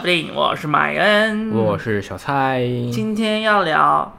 [0.00, 2.62] 不定，我是麦恩，我是小蔡。
[2.90, 4.10] 今天要聊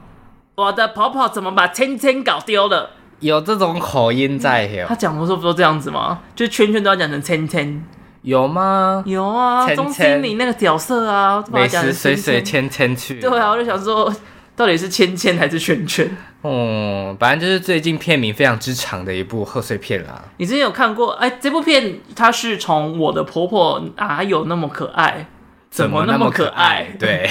[0.54, 2.90] 我的婆婆怎么把芊芊搞丢了。
[3.18, 4.86] 有这种口音在哟、嗯？
[4.86, 6.20] 他讲的时候不都这样子吗？
[6.36, 7.82] 就圈圈都要讲成芊芊，
[8.22, 9.02] 有吗？
[9.04, 13.18] 有啊，钟欣凌那个角色啊，美食随随芊芊去。
[13.18, 14.14] 对啊，我就想说，
[14.54, 16.16] 到底是芊芊还是圈圈？
[16.44, 20.22] 嗯，反正就是最近片名非常之长的一部贺岁片啦。
[20.36, 21.10] 你之前有看过？
[21.14, 25.26] 哎，这部片它是从我的婆婆哪有那么可爱，
[25.72, 26.94] 怎么那么可爱？
[26.98, 27.28] 对，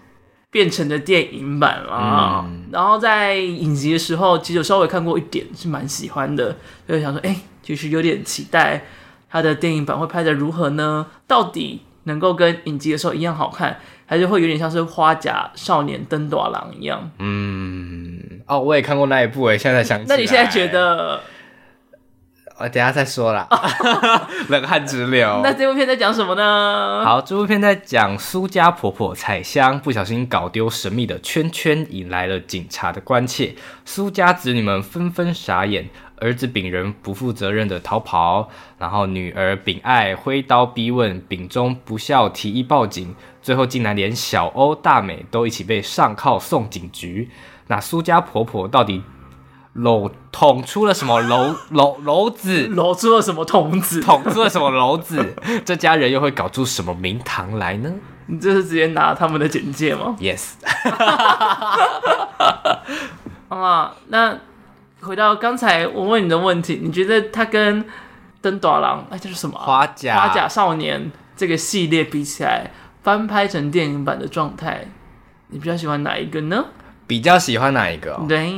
[0.50, 2.42] 变成的电影版啦。
[2.46, 6.56] 嗯、然后在影集的时候，其实有稍微看过一点，是蛮喜欢的。
[6.86, 8.82] 所以想说，哎，其实有点期待
[9.30, 11.06] 他的电影版会拍的如何呢？
[11.26, 17.10] 到底能够跟影集的时候一样好看，还是会有点像是花甲少年登短郎一样？
[17.18, 18.18] 嗯。
[18.46, 20.16] 哦，我也看过那一部诶，现在想起来。
[20.16, 21.20] 那你现在觉得？
[22.62, 23.48] 我等下再说啦，
[24.48, 25.40] 冷汗直流。
[25.42, 27.04] 那这部片在讲什么呢？
[27.04, 33.56] 好，这部片在讲苏家婆婆彩香不小心搞丢神秘的圈圈，引来了警察的关切。
[33.84, 47.28] 苏家子女们纷纷傻眼，儿子丙仁不负责任的逃跑，然后女儿丙爱挥刀逼问，丙忠不孝提议报警，最后竟然连小欧、大美都一起被上铐送警局。
[47.66, 49.02] 那苏家婆婆到底
[49.74, 52.68] 搂捅出了什么篓篓篓子？
[52.68, 54.00] 篓出了什么筒子？
[54.02, 55.34] 捅出了什么篓子？
[55.64, 57.90] 这家人又会搞出什么名堂来呢？
[58.26, 60.52] 你这是直接拿他们的简介吗？Yes。
[63.48, 64.38] 啊，那
[65.00, 67.82] 回到刚才我问你的问题，你觉得他跟
[68.40, 69.58] 《登大人》哎，这是什么？
[69.58, 72.70] 花甲花甲少年这个系列比起来，
[73.02, 74.86] 翻拍成电影版的状态，
[75.48, 76.66] 你比较喜欢哪一个呢？
[77.06, 78.24] 比较喜欢哪一个、哦？
[78.28, 78.54] 对，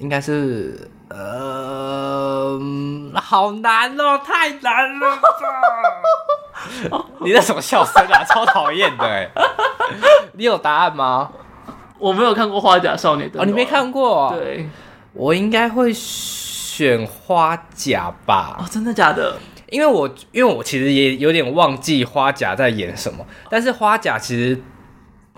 [0.00, 2.58] 应该是呃，
[3.14, 5.18] 好难哦，太难了
[7.20, 8.24] 你那什么笑声啊？
[8.28, 9.28] 超讨厌的哎！
[10.32, 11.30] 你有答案吗？
[11.98, 14.32] 我没有看过《花甲少年》的哦，你没看过？
[14.38, 14.66] 对，
[15.12, 18.56] 我应该会选花甲吧？
[18.58, 19.36] 哦，真的假的？
[19.68, 24.58] 因为我因为我其实也有点忘记花甲在演什么，但是花甲其实。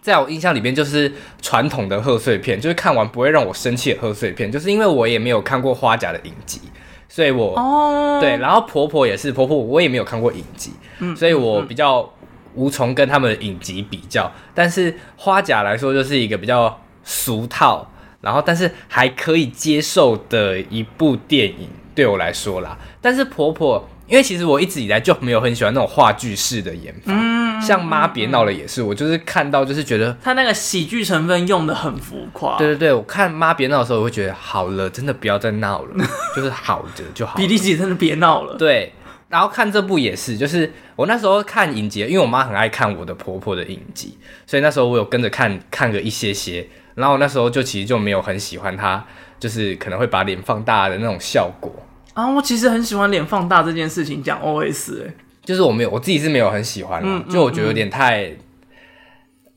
[0.03, 6.61] 在我印象里边，就是传统的贺岁片，就是看完不会让我生气的贺岁片，就是因为我也没有看过花甲的影集，
[7.09, 8.21] 所以我，oh.
[8.21, 12.13] 对，然后婆婆也是婆婆，我也没有看过影集，嗯，所以我比较
[12.55, 14.29] 无从跟他们的影集比较。
[14.53, 17.89] 但是花甲来说，就是一个比较俗套，
[18.21, 22.77] 然后但是还可以接受的一部电影，对我来说啦。
[23.01, 23.89] 但是婆婆。
[24.13, 32.59] 因为其实我一直以来就没有很喜欢那种话剧式的演法，嗯，像妈别闹了也是，我就是看到就是觉得他那个喜剧成分用的很浮夸。
[32.59, 36.05] 对对对，我看妈别闹的时候，我会觉得好了，真的不要再闹了，
[36.37, 37.39] 就是好的就好。
[37.39, 38.55] 比利姐真的别闹了。
[38.59, 38.93] 对，
[39.31, 49.03] 然后看这部也是，就是我那时候看影集，因为我妈很爱看我的婆婆的影集，所以那时候我有跟着看看个一些些，然后那时候就其实就没有很喜欢她，
[49.41, 51.73] 就是可能会把脸放大的那种效果。
[52.15, 58.27] 啊，我其实很喜欢脸放大这件事情讲 OS 哎，就是我没有我自己是没有很喜欢就我觉得有点太，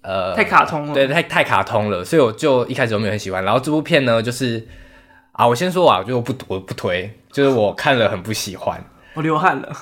[0.01, 3.43] 嗯、呃，太卡通了，对，太太卡通了，所以我就一开始都没有很喜欢。
[3.43, 4.65] 然后这部片呢，就是
[5.33, 8.81] 啊，我先说啊，就我不我不推，就是我看了很不喜欢，
[9.15, 9.69] 我流汗了，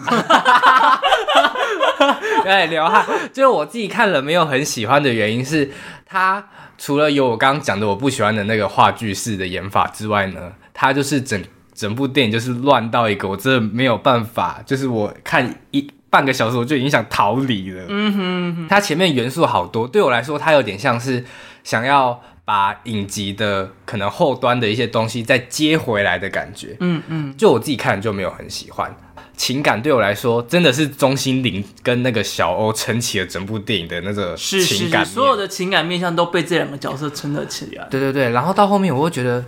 [2.44, 5.70] 对，流汗，就是我自己看了没有很喜欢的原因是，
[6.08, 6.44] 它
[6.80, 11.40] 除了有我刚刚讲的我不喜欢的那个话剧式的演法之外呢，它就是整。
[11.74, 17.86] 整部电影就是乱到一个，我真的没有办法，就是我看一半个小时我就已经想逃离了。
[17.90, 21.26] 嗯哼，它前面元素好多，对我来说，它有点像是
[21.64, 26.78] 想要把影集的可能后端的一些东西再接回来的感觉。
[26.80, 28.96] 嗯嗯，就我自己看就没有很喜欢，
[29.36, 37.88] 情感对我来说真的是钟欣凌跟那个小欧撑起了整部电影的那个情感，所有的情感面向都被这两个角色撑了起来。
[37.90, 39.44] 对对对，然后到后面我会觉得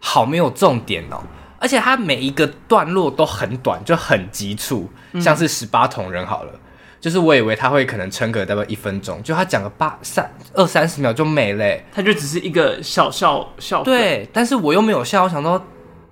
[0.00, 1.22] 好没有重点哦。
[1.58, 4.88] 而且它每一个段落都很短，就很急促，
[5.20, 6.60] 像是十八铜人好了，嗯、
[7.00, 13.82] 就是我以为他会可能撑个大概一分钟，就他讲个八三二三十秒就没了，他就只是一个小笑笑。
[13.82, 15.62] 对，但是我又没有笑，我想说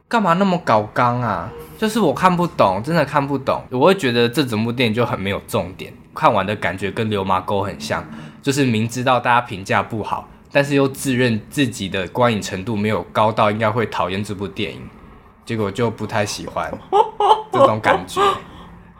[0.08, 1.50] 干嘛那么搞刚啊？
[1.76, 8.02] 就是我看不懂，真的看不懂，我会觉得这整部电影就很没有重点，看完的感觉跟流麻沟很像，
[8.40, 14.80] 就是明知道大家评价不好，但是又自认自己的观影程度没有高到应该会讨厌这部电影。
[15.44, 16.72] 结果就不太喜欢
[17.52, 18.20] 这种感觉，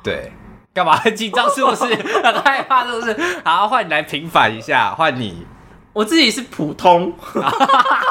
[0.02, 0.32] 对，
[0.73, 1.49] 干嘛很紧张？
[1.50, 1.85] 是不是
[2.23, 2.85] 很害怕？
[2.87, 3.17] 是不是？
[3.44, 5.46] 好，换你来平反一下，换你。
[5.93, 7.12] 我自己是普通，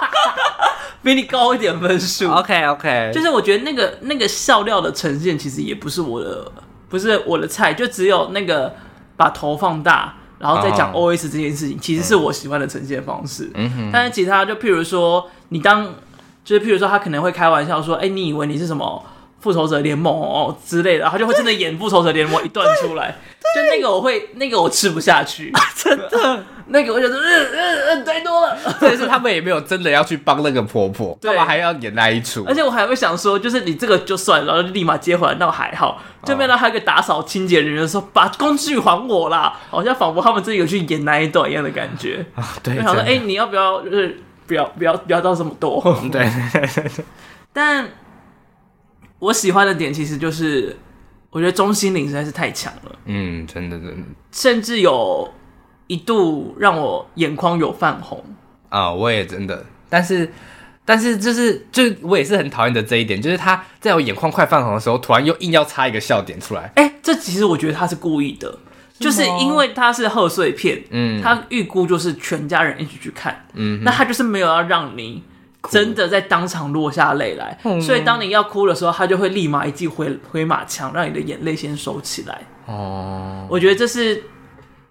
[1.04, 2.32] 比你高一点分数。
[2.32, 6.50] OK OK，就是我觉得那个那个笑料的呈现，其实也不是我的，
[6.88, 8.74] 不是我的菜，就只有那个
[9.18, 13.52] 把头放大，然后再讲 OS 这件事情，哦、其实是我喜欢的呈现方式。
[13.54, 13.90] 嗯哼。
[13.92, 15.94] 但是其他就譬如说，你当
[16.44, 19.04] 就是譬如说，他可能会开玩笑说：“哎、欸，你以为你是什么？”
[19.44, 23.14] 复仇者联盟哦之类的，然后就会真的演复仇者联盟一段出来，
[23.54, 28.58] 就那个我会那个我吃不下去，啊、真的， 那个我觉得嗯嗯嗯太多了。
[28.80, 32.46] 但是他们也没有真的要去帮那个婆婆，干嘛还要演那一出？
[32.48, 36.02] 而且我还会想说，就是你这个就算了，然后就立马接回来，那还好。
[36.24, 42.56] 就没有还有一个打扫清洁人员说把工具还我啦，好像仿佛他们自己有去演那一段一样的感觉啊。
[42.64, 45.82] 对，我想说哎、欸，你要不要就是不要不要不要到这么多？
[46.12, 46.30] 对，
[47.52, 47.88] 但。
[49.20, 50.76] 我喜欢的点其实就是，
[51.30, 52.92] 我觉得钟心凌实在是太强了。
[53.06, 54.04] 嗯，真的真的，
[54.34, 55.34] 甚至有
[55.88, 58.22] 一度让我眼眶有泛红
[58.68, 58.92] 啊！
[58.92, 60.30] 我也真的，但是
[60.84, 66.70] 但是就是就我也是很讨厌的这一点，就是他在我眼眶快泛红的时候，突然又硬要插一个笑点出来。
[66.76, 68.58] 哎、欸，这其实我觉得他是故意的，是
[69.00, 75.24] 就是因为它是贺岁片，嗯，他预估就是全家人一起去看，嗯，那他就是没有要让你。
[75.70, 82.42] 真的在当场落下泪来，嗯，所以当你要哭的时候，他就会立马一记回回马枪，让你的眼泪先收起来。
[82.66, 84.24] 哦，我觉得这是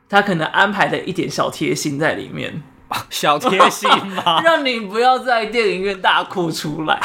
[0.09, 2.63] 他可能安排的一点小贴心在里面，
[3.11, 4.41] 小贴心吗？
[4.43, 6.99] 让你不要在电影院大哭出来，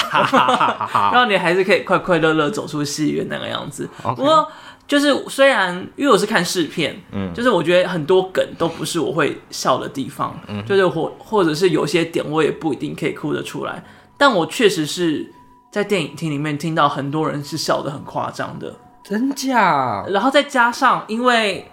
[1.12, 3.90] 让你还是可以快快乐乐走出戏院那个样子。
[4.02, 4.50] 不过。
[4.88, 13.84] 就是虽然因为我是看试片，嗯，就是我觉得很多梗都不是我会笑的地方，嗯，就是或或者是有些点我也不一定可以哭得出来，
[14.18, 15.30] 但我确实是
[15.70, 18.74] 在电影厅里面听到很多人是笑得很夸张的，
[19.04, 20.06] 真假？
[20.08, 21.70] 然后再加上因为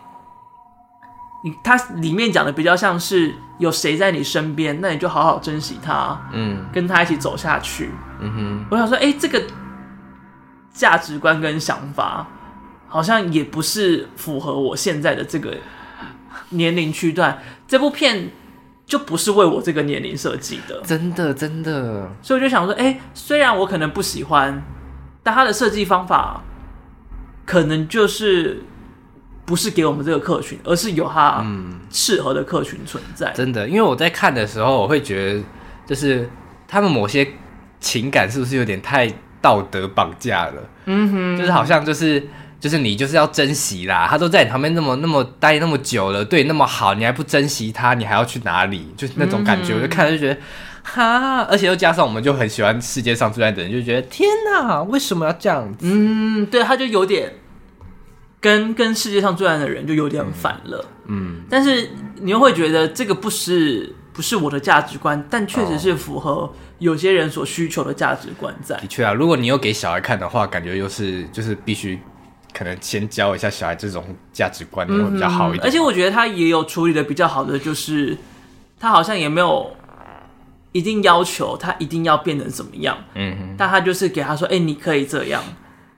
[1.45, 7.91] 你它里面讲的比较像是有谁在你身边，那你就好好珍惜他，嗯，跟他一起走下去，
[8.21, 9.41] 嗯哼，我想说，哎，这个
[10.73, 12.27] 价值观跟想法。
[12.95, 15.53] 好像也不是符合我现在的这个
[16.51, 18.31] 年龄区段，这部片
[18.87, 22.09] 就不是为我这个年龄设计的，真的真的。
[22.23, 24.63] 所以我就想说，哎、欸，虽然我可能不喜欢，
[25.25, 26.45] 但它的设计方法
[27.45, 28.63] 可能就是
[29.45, 31.45] 不是给我们这个客群，而是有它
[31.91, 33.33] 适合的客群存在。
[33.33, 35.43] 真的，因为我在看的时候，我会觉得，
[35.85, 36.31] 就是
[36.69, 37.27] 他们某些
[37.81, 39.13] 情感是不是有点太
[39.43, 40.63] 道德绑架了？
[40.85, 42.29] 嗯哼，就是好像就是。
[42.65, 48.89] 就是你就是要珍惜啦，他都在你旁边那么那么待那么久了，对你那么好，你还不珍惜他，你还要去哪里？
[48.97, 50.41] 就是那种感觉，嗯、我就看着就觉得，
[50.83, 55.81] 哈，而且又加上我们就很喜欢世界上最爱的人，就觉得天哪，为什么要这样子？
[55.83, 57.35] 嗯，对，他就有点
[58.41, 60.83] 跟跟世界上最爱的人就有点反了。
[61.09, 61.91] 嗯，但是
[62.23, 68.75] 你又会觉得这个不是不是我的价值观，但确实是符合有些人所需求的价值观在。
[68.77, 71.99] 的确啊，如果你有给小孩看的话，感觉又是就是必须。
[72.55, 78.17] 可能先教一下小孩这种价值观会比较好一点，嗯，而且我觉得他也有处理的比较好的，就是
[78.79, 79.77] 他好像也没有
[80.71, 85.43] 一定要求他一定要变成怎么样，嗯哼，但他就是给他说，哎、欸，你可以这样，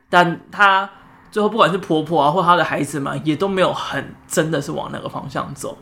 [0.08, 0.88] 但他
[1.30, 5.76] 最后不管是婆婆啊或他的孩子们，也都没有很真的是往那个方向走。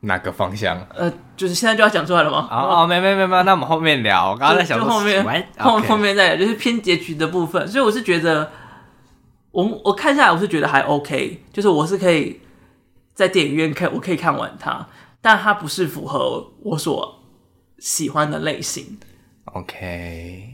[0.00, 0.80] 哪个方向？
[0.94, 2.48] 呃，就是现在就要讲出来了吗？
[2.50, 4.30] 哦哦，没没没没，那我们后面聊。
[4.30, 8.50] 我刚刚在想说后面后后面再聊，就是偏结局的部分，所以我是觉得。
[9.50, 12.40] 我我看下来，我是觉得还 OK，就是我是可以
[13.14, 14.86] 在电影院看，我可以看完它，
[15.20, 17.22] 但它不是符合我所
[17.78, 18.98] 喜欢的类型。
[19.46, 20.50] OK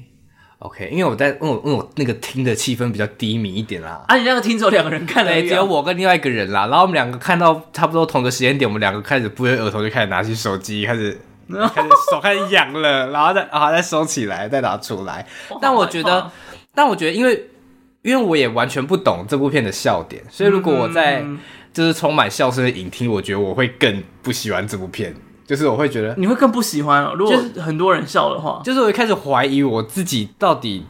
[0.60, 4.04] OK，因为我在，因为我因为我那个厅的气氛比较低迷一点啦。
[4.06, 6.68] 啊，你那个厅只有两个人看的，欸，只有我跟另外一个人啦。
[6.68, 11.20] 然后我们两个看到差不多同个时间点，我们两个开始不约而同就开始拿起手机，开始
[11.74, 15.26] 开始手开始痒了，然后再然后再收起来，再拿出来。
[15.60, 16.30] 但我觉得，
[16.74, 17.50] 但我觉得，因为。
[18.04, 21.24] 因为我也完全不懂这部片的笑点，所以如果我在
[21.72, 25.16] 就是充满笑声的影厅，我觉得我会更不喜欢这部片。
[25.46, 27.14] 就是我会觉得你会更不喜欢哦。
[27.18, 30.86] 如果很多人笑的话，就是我会开始怀疑我自己到底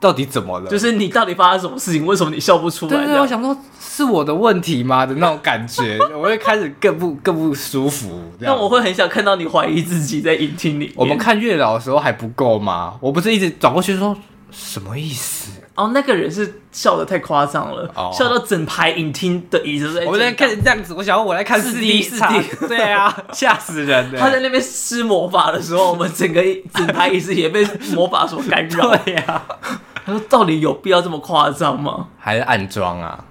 [0.00, 0.70] 到底怎么了。
[0.70, 2.04] 就是你到底发生什么事情？
[2.06, 2.96] 为什么你笑不出来？
[2.96, 8.20] 对，对对，我想说是我的问题吗的那种感觉， 我会开始更不更不舒服。
[8.40, 10.92] 那我会很想看到你怀疑自己在影厅里。
[10.96, 12.96] 我们看月老的时候还不够吗？
[13.00, 14.16] 我不是一直转过去说
[14.50, 15.55] 什么意思？
[15.76, 20.06] 哦，那个人是笑的太夸张了，哦，笑到整排影厅的椅子在。
[20.06, 24.10] 我在看成这样子，我想我来看四 D 四 D， 对啊，吓死人！
[24.18, 26.42] 他在那边施魔法的时候，我们整个
[26.72, 27.62] 整排椅子也被
[27.94, 28.96] 魔法所干扰。
[29.04, 29.46] 对呀，啊，
[30.06, 33.24] 他说：“到底有必要这么夸张吗？”还是暗装啊？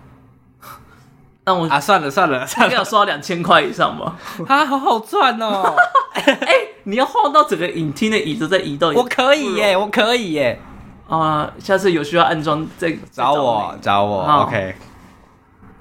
[1.45, 4.15] 那我啊，算了算了， 应该要刷两千块以上吧？
[4.47, 5.75] 啊，好好赚哦！
[6.13, 10.59] 哎，欸，你要晃到整个影厅的椅子再移动，我可以耶，我可以耶。
[11.07, 14.23] 啊，下次有需要安装再找我，找我。
[14.43, 14.75] OK，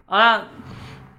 [0.06, 0.42] 好啦，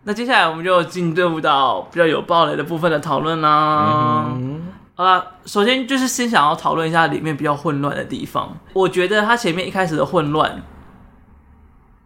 [0.03, 4.27] 那接下来我们就进入到比较有暴雷的部分的讨论啦。
[4.35, 8.55] 嗯、好了，首先就是先想要讨论一下里面比较混乱的地方。
[8.73, 10.61] 我觉得它前面一开始的混乱，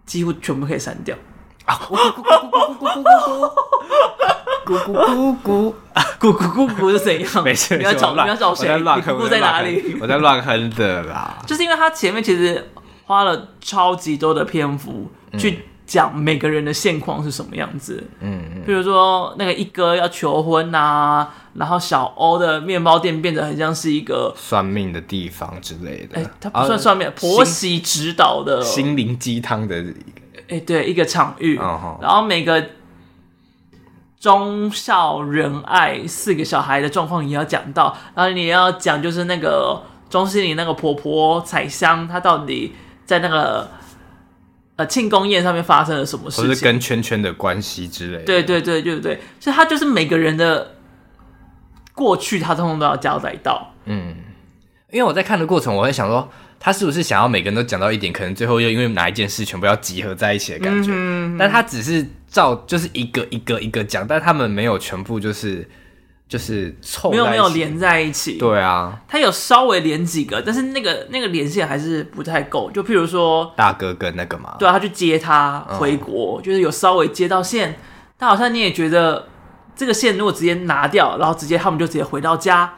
[0.06, 1.16] 几乎全部可以删掉。
[1.66, 1.78] 啊！
[4.78, 5.74] 咕咕
[6.20, 8.68] 咕咕咕咕是怎样 没事你要找你要找谁？
[9.20, 9.98] 我在哪里？
[10.02, 11.38] 我在乱哼的啦。
[11.48, 12.70] 就是因为他前面其实
[13.06, 18.62] 花了超级多的篇幅去讲每个人的现况是什么样子嗯嗯。
[18.66, 29.84] 比如说那个一哥要求婚呐然后小欧的面包店变得很像是一个算命的地方之类的哎他不算算命婆媳指导的心灵鸡汤的
[30.48, 31.56] 哎对一个场域
[32.02, 32.64] 然后每个
[34.20, 42.74] 忠孝仁爱四个小孩的状况也要讲到，然后你要讲就是那个钟欣凌那个婆婆彩香，她到底
[43.06, 43.70] 在那个。
[44.80, 46.48] 呃，庆功宴上面发生了什么事情？
[46.48, 48.24] 或是跟圈圈的关系之类的。
[48.24, 50.76] 对对对对对，所以他就是每个人的
[51.94, 53.74] 过去，他通通都要交代到。
[53.84, 54.16] 嗯，
[54.92, 56.28] 因为我在看的过程，我会想说，
[56.60, 58.12] 他是不是想要每个人都讲到一点？
[58.12, 60.92] 可能最后又因为哪一件事，全部要集合在一起的感觉。
[60.94, 65.68] 嗯，但他只是照就是一个一个一个讲，但他们没有全部就是。
[66.30, 68.34] 就是凑，没有没有连在一起。
[68.38, 72.70] 对啊，他有稍微连几个，但是那个那个连线还是不太够。
[72.70, 77.80] 就譬如说大哥跟那个嘛，对啊，他去接他回国，嗯、就是有稍微接到线。
[78.16, 79.28] 但好像你也觉得
[79.76, 82.72] 这个线如果直接拿掉，然后直接他们就直接回到家，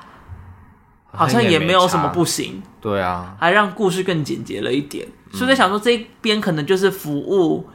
[1.11, 2.61] 好像也没有什么不行。
[2.79, 5.07] 对啊，还让故事更简洁了一点。
[5.31, 7.67] 所以在想说这一边可能就是服务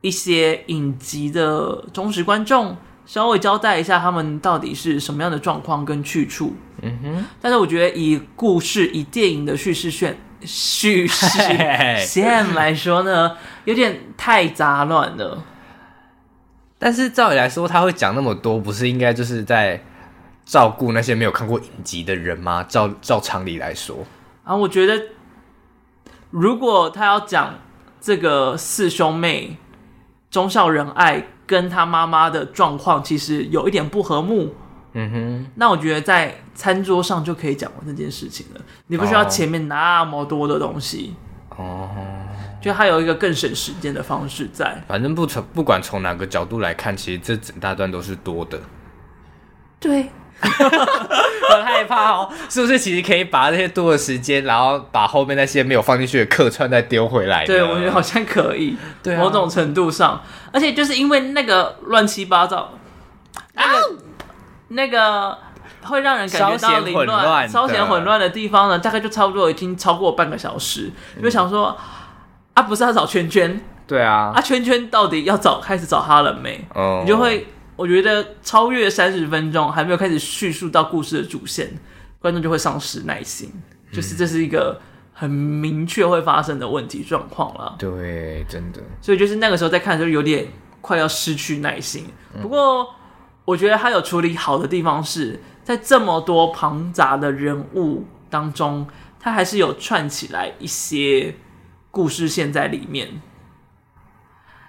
[0.00, 2.76] 一些影集的忠实观众。
[3.06, 7.24] 稍微交代一下他们到底是什么样的状况跟去处，嗯哼。
[7.40, 11.26] 但是我觉得以故事以电影的叙事线叙事
[12.00, 15.42] 线来说呢，有点太杂乱了。
[16.78, 19.82] 但是照理来说，他会讲那么多，不是应该就是在
[20.48, 22.64] 照顾那些没有看过影集的人吗？
[22.68, 23.98] 照照常理来说，
[24.42, 25.00] 啊，我觉得
[26.30, 27.54] 如果他要讲
[28.00, 29.58] 这个四兄妹
[30.28, 31.28] 忠孝仁爱。
[31.48, 34.54] 跟他妈妈的状况其实有一点不和睦，
[34.92, 35.46] 嗯哼。
[35.54, 41.14] 那我觉得在餐桌上就可以讲完这件事情了，你不需要前面那么多的东西
[41.56, 41.88] 哦。
[42.60, 44.84] 就还有一个更省时间的方式在。
[44.86, 48.60] 反正不从不管从哪个角度来看，其实这整大段都是多的。
[49.80, 50.10] 对。
[51.50, 52.78] 很害怕哦，是不是？
[52.78, 57.44] 其实可以把那些多的时间，然后把后面那些没有放进去的客串再丢回来。
[57.44, 62.70] 对，我觉得好像可以，对、啊，某种程度上，而且就是因为那个乱七八糟，
[63.54, 63.82] 那个、啊、
[64.68, 65.38] 那个
[65.82, 70.92] 会让人感觉到凌乱、稍显混乱的地方呢，大概就差不多已经超过半个小时。
[71.16, 71.76] 嗯、就想说，
[72.54, 73.60] 啊，不是要找圈圈？
[73.88, 76.64] 对啊，啊，圈圈到底要找开始找他了没？
[76.74, 77.46] 哦，你就会。
[77.78, 81.70] 我觉得超越三十分钟还没有开始叙述到故事的主线，
[82.18, 83.52] 观众就会丧失耐心。
[83.92, 84.80] 就是这是一个
[85.12, 87.76] 很明确会发生的问题状况了。
[87.78, 88.82] 对，真的。
[89.00, 90.48] 所以就是那个时候在看的时候，有点
[90.80, 92.06] 快要失去耐心。
[92.42, 92.94] 不过
[93.44, 98.88] 我觉得他有处理好的地方是在这么多庞杂的人物当中，
[99.20, 101.36] 他还是有串起来一些
[101.92, 103.22] 故事线在里面。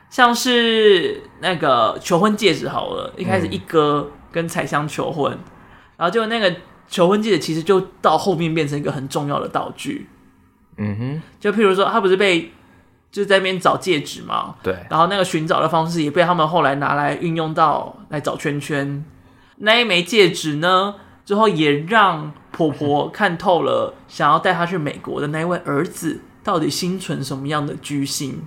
[0.09, 5.39] 像是那个求婚戒指好了，一开始一哥跟彩香求婚，嗯、
[5.97, 6.55] 然后就那个
[6.87, 10.07] 求婚戒指其实就到后面变成一个很重要的道具。
[10.77, 12.51] 嗯哼，就譬如说他不是被
[13.11, 19.03] 就在那边找戒指嘛，对，然后那个寻找的方式也被他们后来拿来运用到来找圈圈。
[19.57, 28.41] 那一枚戒指呢，之后也让婆婆看透了，想要带她去美国的那位儿子到底心存什么样的居心。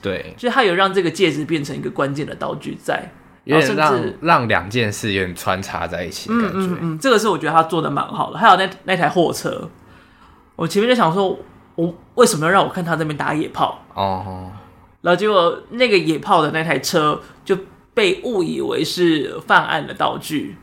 [0.00, 3.10] 对，所以他有让这个戒指变成一个关键的道具在，
[3.42, 6.58] 有点让让两件事有点穿插在一起的感觉。
[6.58, 8.38] 嗯嗯嗯，这个是我觉得他做的蛮好的。
[8.38, 9.68] 还有那那台货车，
[10.54, 11.36] 我前面就想说，
[11.74, 13.82] 我为什么要让我看他这边打野炮？
[13.94, 14.52] 哦，
[15.00, 17.58] 然后结果那个野炮的那台车就
[17.92, 20.56] 被误以为是犯案的道具。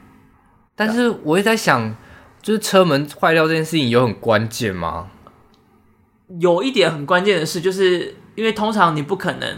[0.76, 1.94] 但是我也在想，
[2.42, 5.08] 就是车门坏掉这件事情有很关键吗？
[6.40, 8.16] 有一点很关键的是，就是。
[8.36, 9.58] 因为通常你不可能，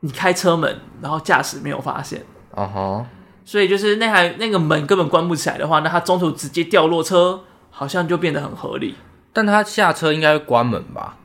[0.00, 2.22] 你开车门然后驾驶没有发现，
[2.52, 3.06] 哦吼，
[3.44, 8.94] 所以就是那台那个门根本关不起来的话，那他中途直接掉落车，好像就变得很合理。
[9.32, 11.16] 但他下车应该会关门吧？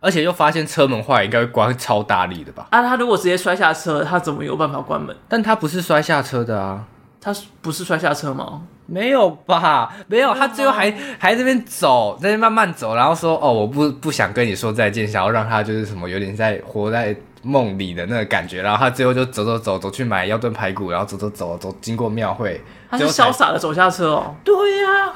[0.00, 2.66] 而且又发现车门坏，应该会关超大力的吧？
[2.70, 5.14] 啊，他如果直接摔下车，他怎么有办法关门？
[5.28, 6.86] 但他不是摔下车的啊。
[7.20, 8.62] 他不是摔下车吗？
[8.90, 24.34] 没有吧，没有，他最后还还在这边走，在那边慢慢走，然后说：“哦，我不不想跟你说再见，想要让他就是什么，有点在活在梦里的那个感觉，然后他最后就走走走走去买腰炖排骨，然后走走走走经过庙会，他就潇洒的走下车哦。
[24.42, 25.14] 对呀、啊，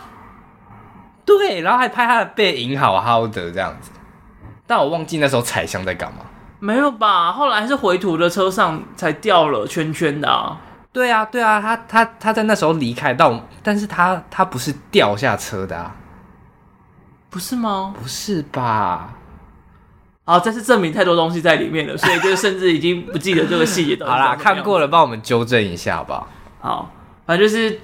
[1.26, 3.90] 对，然后还拍他的背影好好的这样子，
[4.69, 6.19] 但我忘记那时候彩香在干嘛。
[6.61, 7.33] 没有吧？
[7.33, 10.61] 后来是回途的车上才掉了圈圈的啊。
[10.94, 15.96] 对啊，对啊，他他他在那时候离开到，但是他他不是掉下车的啊，
[17.28, 17.92] 不是吗？
[18.00, 19.16] 不是吧？
[20.24, 24.04] 好，这是证明太多东西在里面了，所以就 甚至已经不记得这个细节。
[24.04, 26.28] 好啦，看过了，帮我们纠正一下吧。
[26.60, 26.92] 好，
[27.26, 27.80] 反正就是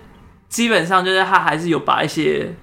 [0.49, 2.55] 基本上就是他还是有把一些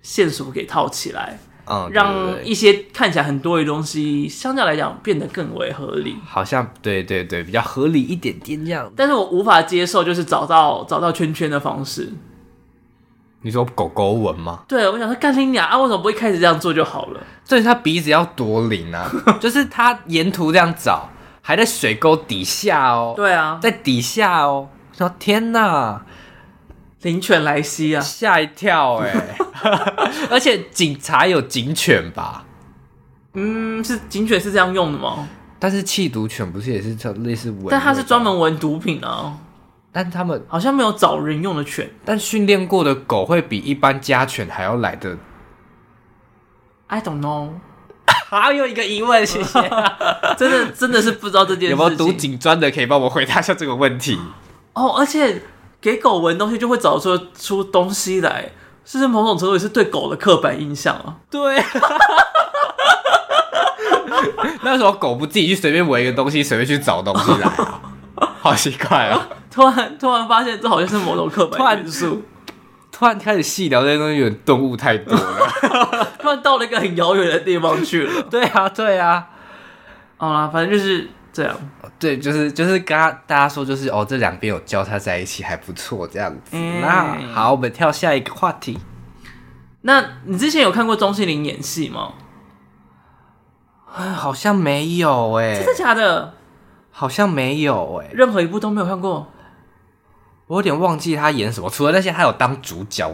[0.00, 1.40] 线索给套起来。
[1.66, 6.16] 嗯，让一些看起来很多的东西，相较来讲变得更为合理。
[6.26, 8.92] 好像对对对，比较合理一点点这样。
[8.96, 12.12] 但是我无法接受，就是找到找到圈圈的方式。
[13.42, 14.64] 你说狗狗纹吗？
[14.68, 17.20] 对，我想说干你娘啊，为什么不一开始这样做就好了？
[17.44, 19.10] 所以他鼻子要多灵啊！
[19.40, 21.08] 就是他沿途这样找，
[21.40, 23.14] 还在水沟底下哦。
[23.16, 24.68] 对啊，在底下哦。
[24.96, 26.04] 说天哪！
[27.00, 29.36] 灵犬莱西啊，吓一跳哎、欸！
[30.30, 32.44] 而且警察有警犬吧？
[33.34, 35.28] 嗯，是警犬是这样用的吗？
[35.58, 37.66] 但是缉毒犬不是也是这类似闻？
[37.70, 39.38] 但它是专门闻毒品啊。
[39.92, 45.16] 但他们好像没有找人用的犬，但训练过的狗会比一般家犬还要来的。
[46.86, 47.50] I don't know。
[48.28, 49.60] 还有一个疑问，谢谢。
[50.36, 51.76] 真的真的是不知道这件事情。
[51.76, 54.18] 有没有读警专的可以帮我回答一下这个问题？
[54.74, 55.42] 哦，而且。
[55.82, 58.52] 给狗闻东西就会找出出东西来，
[58.84, 61.16] 是不是某种程度也是对狗的刻板印象啊？
[61.30, 61.62] 对，
[64.62, 67.80] 那时候狗不自己去随便闻一个东西，随便去找东西来啊，
[68.40, 69.28] 好奇怪啊！
[69.50, 72.22] 突然突然发现这好像是某种刻板因素，
[72.90, 78.22] 突然开始细聊这些东西，有点动物太多了， 突然到了一个很遥远的地方去了。
[78.30, 79.28] 对啊，对啊，
[80.16, 81.08] 好啦，反正就是。
[81.32, 81.56] 这样，
[81.98, 86.50] 对，就是就是跟他大家说，就是哦，这两边有交叉在一起，还不错，这样子。
[86.52, 88.78] 嗯、那好，我们跳下一个话题。
[89.80, 92.12] 那你之前有看过钟欣凌演戏吗？
[93.96, 96.34] 哎，好像没有哎、欸，真的假的？
[96.90, 99.26] 好像没有哎、欸，任何一部都没有看过。
[100.48, 103.10] 我有点忘记他演什么，除了那些他有当主角、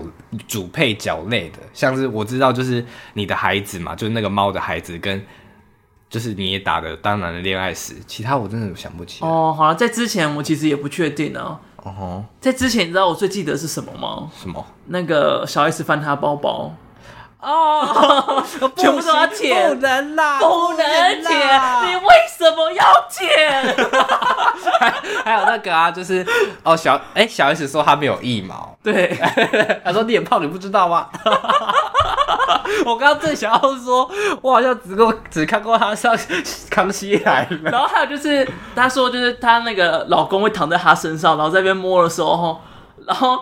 [0.48, 5.24] 主配角类的，像是我知道就是你的孩子嘛，就是那个猫的孩子跟。
[6.10, 9.28] 就是你也打的当然的恋爱史，其他我真的想不起来。
[9.30, 11.58] 哦，好了，在之前我其实也不确定啊。
[11.76, 14.30] 哦吼，在之前你知道我最记得是什么吗？
[14.36, 14.64] 什么？
[14.86, 16.74] 那个小 S 翻他包包。
[17.40, 18.42] 哦，
[18.76, 20.78] 全部都要舔，不能啦，不能
[21.22, 22.02] 舔，你为
[22.36, 23.76] 什么要舔？
[24.80, 24.90] 还
[25.24, 26.26] 还有那个啊，就是
[26.64, 29.16] 哦小哎、欸、小 S 说他没有腋毛，对，
[29.84, 31.08] 他说你脸胖，你不知道吗？
[32.84, 34.10] 我刚刚正想要说，
[34.42, 36.16] 我好像只过只看过他上
[36.70, 42.60] 康熙来了，然后还有就是他说就是他那个老公会躺在他身上，然后在那边摸的时候，
[43.06, 43.38] 然后。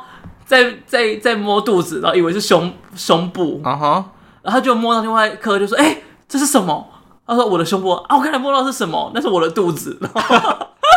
[0.47, 4.05] 在在在摸肚子，然后以为是胸胸部，啊哈、uh，huh.
[4.43, 6.89] 然后就摸到另外一颗，就说：“哎、欸，这是什么？”
[7.27, 9.11] 他说：“我的胸部。”啊，我刚才摸到是什么？
[9.13, 9.99] 那是我的肚子。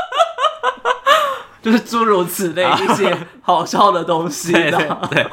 [1.64, 4.52] 就是诸如此类一些好笑的东西。
[4.52, 5.28] 对，对，对，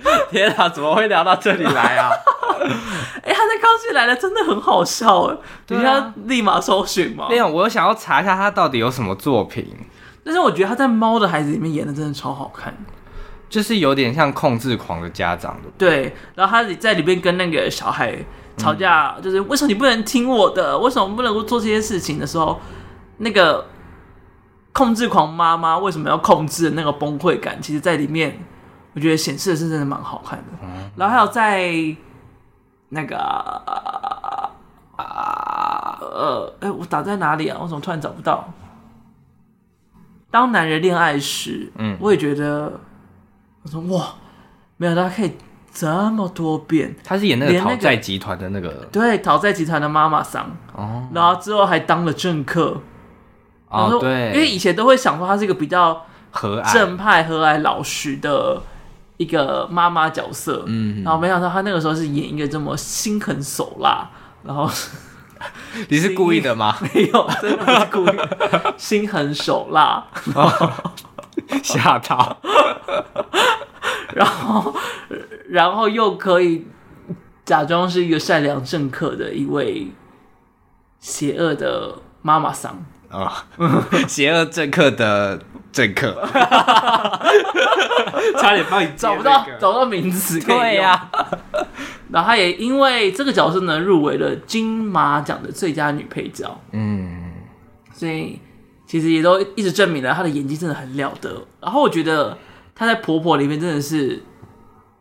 [0.30, 2.10] 天啊，怎么会聊到这里来啊？
[3.22, 5.36] 哎、欸，他在《康熙来了》真的很好笑哎！
[5.66, 7.26] 等一下立马搜寻吗。
[7.28, 9.66] 没有，我想要查一下他到底有什么作品。
[10.24, 12.74] 但是我觉得他在《猫的孩子》里面演的真的超好看。
[13.48, 16.16] 就是有点像控制狂的家长的，对。
[16.34, 18.16] 然后他在里面跟那个小孩
[18.56, 20.78] 吵架，嗯、就是为什么你不能听我的？
[20.78, 22.58] 为什么不能够做这些事情的时候，
[23.18, 23.66] 那个
[24.72, 27.60] 控制狂妈妈为什么要控制的那个崩溃感？
[27.60, 28.42] 其实，在里面
[28.94, 30.44] 我觉得显示的是真的蛮好看的。
[30.62, 31.72] 嗯、然后还有在
[32.90, 33.18] 那个
[34.96, 37.58] 啊呃，哎，我打在哪里啊？
[37.60, 38.48] 我怎么突然找不到？
[40.30, 42.80] 当男人恋爱时，嗯，我也觉得。
[43.64, 44.14] 我说哇，
[44.76, 45.36] 没有，他可以
[45.72, 46.92] 这么多变。
[47.04, 50.50] 他是演那个讨债集团的那个，对，讨债集团的妈妈桑。
[50.74, 52.80] 哦，然后之后还当了政客。
[53.68, 58.60] 哦，对，因为以前都会想说他是一个比较和蔼、正派、和蔼老实的
[59.22, 60.64] 一个妈妈角色。
[60.66, 64.10] 嗯，然后没想到他那个时候是演一个这么心狠手辣。
[64.42, 64.68] 然后
[65.88, 66.76] 你是故意的吗？
[66.94, 70.04] 没有，真的不是故意的， 心狠手辣。
[71.62, 72.36] 吓到。
[74.14, 74.74] 然后，
[75.48, 76.66] 然后又可以
[77.44, 79.86] 假装是一个善良政客的一位
[81.00, 85.40] 邪恶的妈妈桑啊，哦、邪恶政客的
[85.72, 86.22] 政客，
[88.38, 91.08] 差点帮你找不到找不到名字，对呀。
[92.10, 96.60] 然后他也因为这个角色呢，入围了金马奖的最佳女配角。
[96.72, 97.32] 嗯。
[97.94, 98.38] 所以
[98.84, 101.46] 其实也都一直证明了她的演技真的很了得。
[101.60, 102.36] 然后我觉得
[102.74, 104.22] 她在婆婆里面真的是，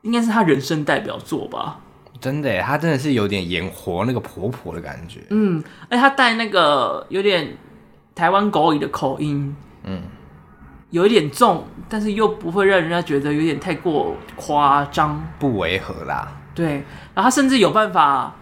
[0.04, 1.80] 应该是她人生代表作吧。
[2.20, 5.20] 真的，她真的是有点演活那个婆婆的感觉。
[5.32, 7.58] 嗯，而且她带那个有点
[8.14, 10.02] 台湾狗语的口音，嗯，
[10.92, 16.32] 有一点重，但是又不会让人家觉得有点太过夸张，不违和啦。
[16.54, 16.74] 对，
[17.16, 18.36] 然后他甚至有办法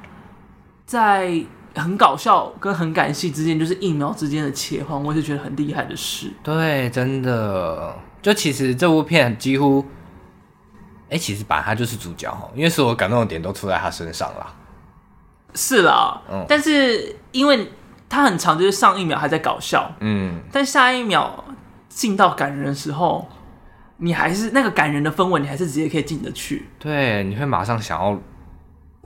[0.85, 1.41] 在
[1.75, 6.29] 很搞笑跟很感性之间，就是一秒之间的切换，我也是觉得很厉害的事。
[6.43, 9.85] 对，真的，就其实这部片几乎。
[11.11, 14.45] 哎、欸，其实本来他就是主角哈，因为所有感动的点都出在他身上啦。
[15.55, 17.67] 是啦，嗯，但是因为
[18.07, 21.43] 他很长，就是上一秒还在搞笑，嗯，但下一秒
[21.89, 23.27] 进到感人的时候，
[23.97, 26.69] 你还是那个感人的氛围，你还是直接可以进得去。
[26.79, 28.17] 对，你会马上想要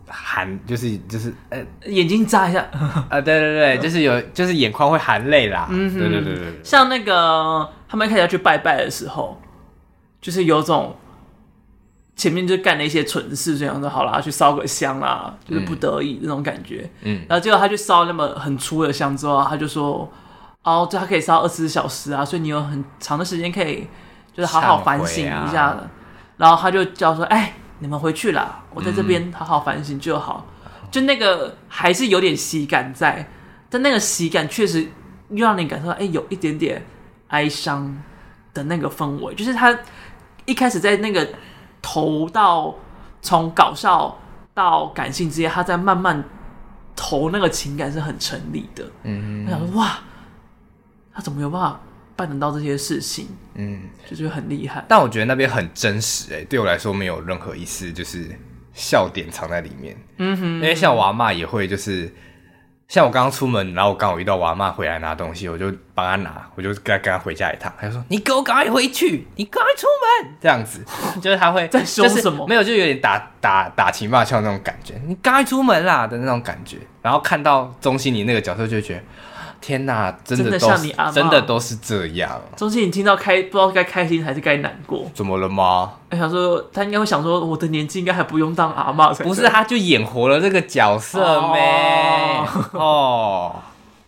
[0.08, 5.68] 含，就是就是，呃，眼睛眨一下，啊、呃，对对对， 就是有，就是眼眶会含泪啦。
[5.72, 9.42] 嗯哼，对对对对，像那个他们一开始要去拜拜的时候，
[10.22, 10.96] 就是有种。
[12.16, 16.88] 前面就干了一些蠢事，这样说好啦，去烧个香啦，就是不得已那种感觉。
[17.02, 20.08] 嗯，然后结果他去烧那么很粗的香之后，他就说
[20.64, 23.88] ：“哦，这他可以烧二十四小时啊，所以你有很长的时间可以
[24.34, 25.82] 就是好好反省一下了。
[25.82, 25.92] 啊”
[26.38, 30.48] 然后他就叫说：“哎，你们回去啦，我在这边好好反省就好。
[30.66, 33.30] 嗯”就那个还是有点喜感在，
[33.70, 34.88] 但那个喜感确实
[35.30, 36.86] 又让你感受到哎，有一点点
[37.28, 38.02] 哀伤
[38.54, 39.78] 的那个氛围，就是他
[40.46, 41.28] 一开始在那个。
[41.86, 42.74] 投到
[43.22, 44.18] 从搞笑
[44.54, 46.24] 到感性之间，他在慢慢
[46.96, 48.86] 投那个情感是很成立的。
[49.04, 49.98] 嗯，我想说哇，
[51.14, 51.80] 他怎么有办法
[52.16, 53.28] 办得到这些事情？
[53.56, 54.84] 嗯，就觉得很厉害。
[54.88, 58.30] 但我觉得那边很真实，欸，哎，对我来说没有任何一丝就是
[58.74, 59.96] 笑点藏在里面。
[60.18, 62.14] 嗯哼，因为像我阿嬷也会就是。
[62.90, 67.74] 像我刚刚出门，然后我刚好遇到我阿嬷回来拿东西，我就帮她拿，我就跟她跟她回家一趟。
[67.80, 69.88] 她就说：“你给我赶快回去，你赶快出
[70.22, 70.84] 门。”这样子，
[71.20, 72.46] 就是她会在说什么？
[72.46, 74.94] 没有，就有点打打打情骂俏那种感觉。
[75.08, 76.78] 你赶快出门啦的那种感觉。
[77.02, 79.02] 然后看到钟欣凌那个角色，就觉得。
[79.64, 82.42] 天呐，真的都真的像你阿嬷，真的都是这样。
[82.58, 85.10] 中心，你听到开不知道该开心还是该难过？
[85.14, 85.94] 怎么了吗？
[86.12, 89.14] 我想说，他应该会想说，我的年纪应该还不用当阿妈。
[89.14, 91.62] 不是，他就演活了这个角色咩？
[92.74, 93.56] 哦，哦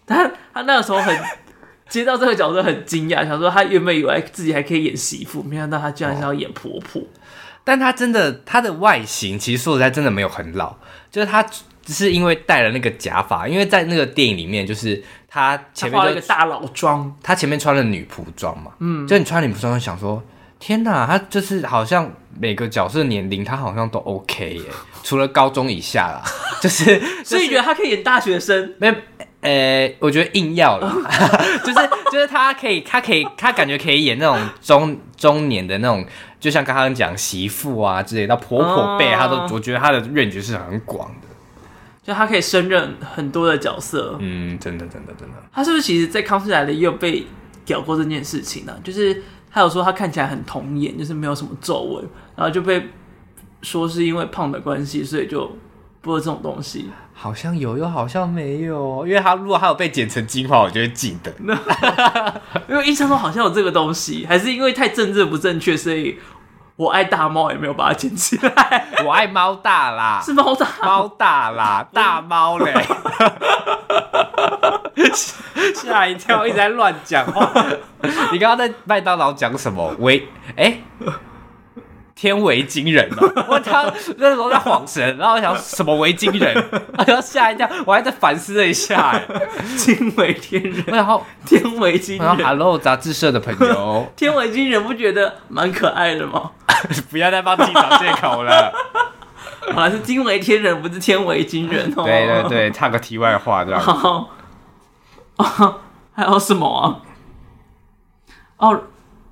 [0.05, 1.17] 他他那个时候很
[1.87, 7.01] 接到这个角色很惊讶，想说他原本以为自己还可以演媳妇，没想到他居然是要演婆婆。
[7.01, 7.05] 哦、
[7.63, 10.75] 但他真的，他的外形其实说实在真的没有很老，
[11.09, 15.01] 就是他只是因为戴了那个假发，因为在那个电影里面就是。
[15.36, 16.65] 他前面化了一个大佬。
[16.67, 20.24] 装，他前面穿了女仆装嘛，嗯，就你穿女仆装，就想说，
[20.60, 24.63] 天哪，他就是好像每个角色年龄他好像都 OK 耶，
[25.04, 26.24] 除了高中以下啦，
[26.62, 28.74] 就是，所以你觉得他可以演大学生？
[28.80, 28.93] 没有，
[29.41, 30.89] 呃、欸，我觉得硬要了，
[31.65, 36.06] 就是就是他可以，他可以，他感觉可以演那种中中年的那种，
[36.39, 41.24] 就像刚刚讲媳妇啊之类，到婆婆辈，他都，我觉得他的 range 是很广的。
[42.05, 45.35] 就他可以胜任很多的角色，嗯，真的，真的，真的。
[45.51, 47.25] 他是不是其实，在康熙来了也有被
[47.65, 48.77] 屌过这件事情呢？
[48.83, 52.89] 就是他有说他看起来很童颜，就是没有什么皱纹，然后就被
[53.63, 55.57] 说是因为胖的关系，所以就
[56.01, 56.91] 播了这种东西。
[57.11, 59.07] 好像有，又好像没有。
[59.07, 61.33] 因为他如果他有被剪成精华，我就会记得。
[62.69, 66.19] 因为印象中好像有这个东西，还是因为太政治不正确，所以。
[66.77, 68.88] 我爱大猫也没有把它捡起来。
[69.05, 72.73] 我爱猫大啦，是猫大，猫大啦，大猫嘞，
[75.73, 77.49] 吓一跳，一直在乱讲话。
[78.31, 79.95] 你刚刚在麦当劳讲什么？
[79.99, 80.83] 喂，哎、欸。
[82.15, 83.30] 天为惊人哦！
[83.49, 83.84] 我他，
[84.17, 86.54] 那时候在晃神，然后我想什么为惊人，
[87.06, 89.21] 然后吓一跳，我还在反思了一下，哎，
[89.75, 96.51] 惊为天人，然后天为惊人，Hello 杂志社的朋友， 天为惊人不觉得蛮可爱的吗？
[97.12, 98.73] 不要再帮自己找借口了，
[99.73, 102.04] 好像是惊为天人，不是天为惊人哦。
[102.06, 103.82] 对对对，插个题外话这样。
[103.82, 104.30] 好，
[105.36, 105.82] 哦，
[106.13, 107.04] 还有什么啊？
[108.56, 108.84] 哦，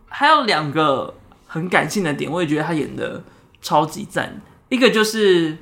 [0.10, 1.13] 还有两个。
[1.54, 3.24] 很感性的点，我也觉得他演的
[3.62, 4.42] 超级赞。
[4.70, 5.56] 一个就是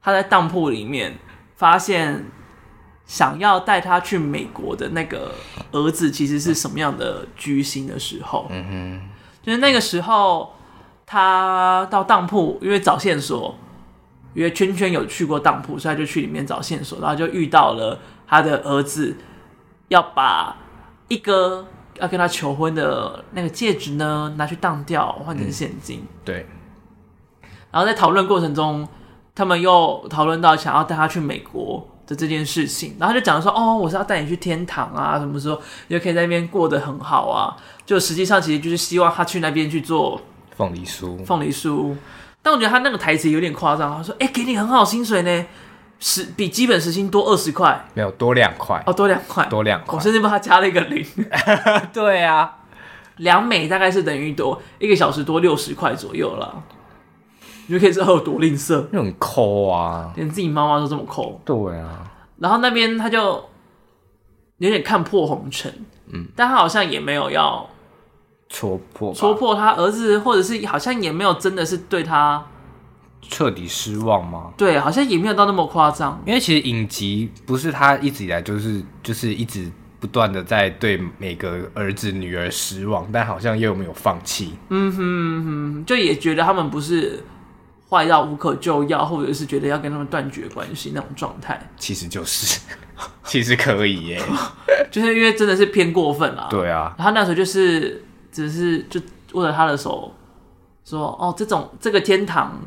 [0.00, 1.18] 他在当铺里面
[1.56, 2.26] 发现
[3.04, 5.34] 想要带他去美国的那个
[5.72, 9.00] 儿子，其实是什么样的居心的时候，嗯哼，
[9.42, 10.54] 就是那个时候
[11.04, 13.58] 他到当铺，因为找线索，
[14.34, 19.16] 因为圈圈有去过当铺，所以他就去里面找线索，然后就遇到了他的儿子
[19.88, 20.56] 要把
[21.08, 21.66] 一个。
[22.00, 26.00] 要跟他求婚的那个戒指呢，拿去当掉，换成现金。
[26.00, 26.46] 嗯、对。
[27.70, 28.86] 然后在讨论过程中，
[29.34, 37.56] 他们又讨论到想要带他去美国的这件事情，然后就讲说，哦，我是要带你去天堂啊，什么时候你就可以在那边过得很好啊？
[37.86, 40.20] 就实际上其实就是希望他去那边去做
[40.56, 41.96] 凤梨酥，凤梨酥。
[42.42, 45.46] 但我觉得他那个台词有点夸张，他说，哎，给你很好薪水呢，
[46.04, 48.82] 十比基本时薪多二十块，没有多两块。
[48.84, 51.06] 哦，多两块，多两块，我甚至帮他加了一个零。
[51.94, 52.58] 对啊，
[53.18, 56.64] 两美大概是等于多一个小时多六十块左右了。
[57.68, 61.40] 你就可以知道有多吝啬，那很抠啊，连自己妈妈都这么抠。
[61.44, 63.48] 对啊，然后那边他就
[64.58, 65.72] 有点看破红尘，
[66.12, 67.64] 嗯，但他好像也没有要
[68.48, 72.44] 戳破戳破他儿子，或者是好像也没有真的是对他
[73.28, 74.52] 彻底失望吗？
[74.56, 76.20] 对，好像也没有到那么夸张。
[76.26, 84.54] 因为其实影集不是他一直以来就是就是一直不断的在对每个儿子女儿失望，但好像又没有放弃。
[84.68, 87.22] 嗯哼嗯哼，就也觉得他们不是。
[87.92, 92.58] 坏到无可救药，或者是觉得要跟他们断绝关系那种状态，其实就是，
[93.22, 94.22] 其实可以耶，
[94.90, 96.46] 就是因为真的是偏过分了。
[96.48, 98.98] 对啊，他那时候就是只是就
[99.32, 100.10] 握着他的手
[100.86, 102.58] 说：“哦，这种这个天堂，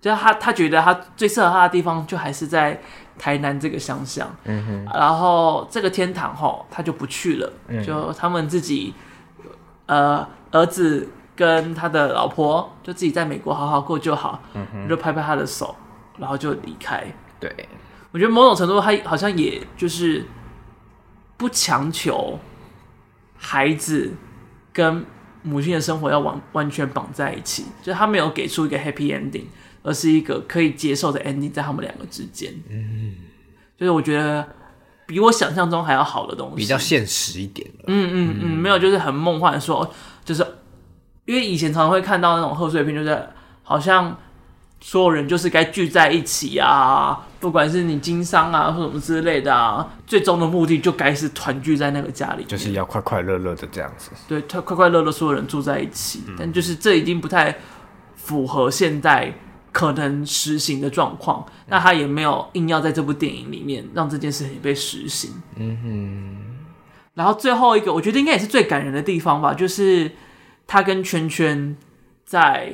[0.00, 2.80] 就他他觉得他最适合他的地方，就还是在
[3.18, 4.28] 台南这个乡下。
[4.44, 8.94] 嗯哼，然后这个天堂吼，他就不去了，嗯、就他们自己
[9.86, 11.08] 呃儿子。”
[11.38, 15.72] 跟他的老婆就自己在美国好好过就好，嗯哼，就拍拍他的手，
[16.16, 17.06] 然后就离开。
[17.38, 17.68] 对，
[18.10, 20.26] 我觉得某种程度他好像也就是
[21.36, 22.36] 不强求
[23.36, 24.12] 孩子
[24.72, 25.06] 跟
[25.42, 29.44] 母亲的生活要完完全绑在一起，就他没有给出一个 happy ending，
[29.82, 32.52] 而是一个可以接受的 ending 在他们两个之间。
[32.68, 33.14] 嗯，
[33.76, 34.46] 就是我觉得
[35.06, 37.68] 比我想象中还要好的东西，比较现实一点。
[37.86, 39.92] 嗯嗯嗯，没有就是很梦幻说
[40.24, 40.46] 就是。
[41.24, 43.28] 因为以前常常会看到那种贺岁片，就是
[43.62, 44.16] 好像
[44.80, 54.10] 所有人就是该聚在一起啊，不管是你经商啊或什么之类的啊，最终的目的就该是团聚在那个家里，就是要快快乐乐的这样子。
[54.26, 56.22] 对，快快快乐乐，所有人住在一起。
[56.28, 57.54] 嗯、但就是这已经不太
[58.16, 59.30] 符合现在
[59.78, 61.44] 可能实行的状况。
[61.46, 65.30] 嗯、那他也没有硬要在这部电影里面让这件事情被实行。
[65.54, 66.36] 嗯哼。
[67.14, 70.10] 然后最后一个，我觉得应该也是最感人的地方吧，就是。
[70.70, 71.74] 他跟圈圈
[72.26, 72.70] 在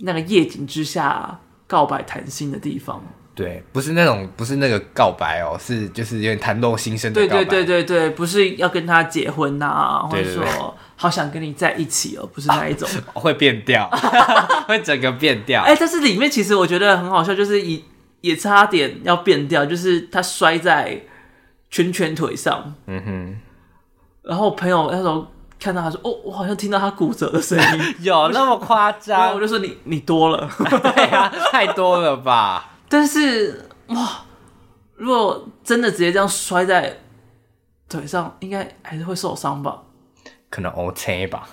[0.00, 3.02] 那个夜景之下告白谈心的地方，
[3.34, 7.44] 对，不是那种，不是那个告白哦，是就是有点袒露心声的告白。
[7.44, 13.90] 对对对对对，不是要跟他结婚呐、啊，或者说好想跟你在一起哦，不是那一种，啊、 会变调，
[14.68, 15.62] 会整个变调。
[15.62, 17.80] 哎、欸，但是里面其实我觉得很好笑，就是也
[18.20, 21.00] 也差点要变调，就是他摔在
[21.70, 23.36] 圈圈腿上，嗯哼，
[24.22, 25.26] 然后朋友那时候。
[25.56, 34.24] 看到他说：“哦，我好像听到他骨折的声音， 有那么夸张？”我就说你：“你你多了，对呀、啊，太多了吧？”但是哇，
[34.94, 36.96] 如果真的直接这样摔在
[37.88, 39.82] 腿上，应该还是会受伤吧？
[40.48, 41.48] 可能 OK 吧？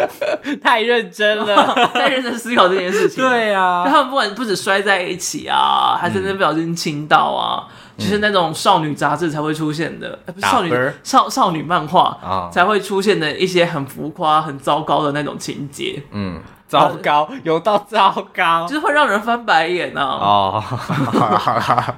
[0.64, 3.22] 太认真了， 太认真思考这件事情。
[3.22, 7.68] 对呀、啊，他们不管不止摔在一起啊，还是那不小心亲到啊。
[7.68, 16.00] 嗯就是那种少女杂志才会出现的，嗯欸、不是少女少少女漫画、哦、才会出现的一些很浮夸、很糟糕的那种情节。
[16.12, 20.02] 嗯，糟糕，啊、有到糟糕，就是会让人翻白眼啊！
[20.04, 20.62] 哦，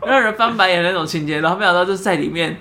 [0.07, 2.57] 让人翻白眼那种情节，然后没想到就是在里面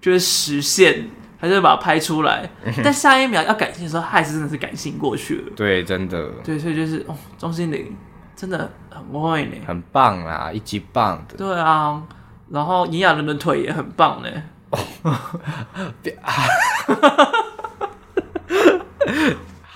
[0.00, 2.48] 就是实现，还是把它拍出来。
[2.62, 5.52] 嗯、 但下一秒要感性的时候，他还是真的是感性过去了。
[5.56, 6.28] 对，真的。
[6.44, 7.96] 对，所以就是哦，钟欣凌
[8.36, 11.36] 真的很会呢，很棒啦，一级棒的。
[11.36, 12.02] 对啊。
[12.48, 14.28] 然后炎亚纶的腿也很棒呢。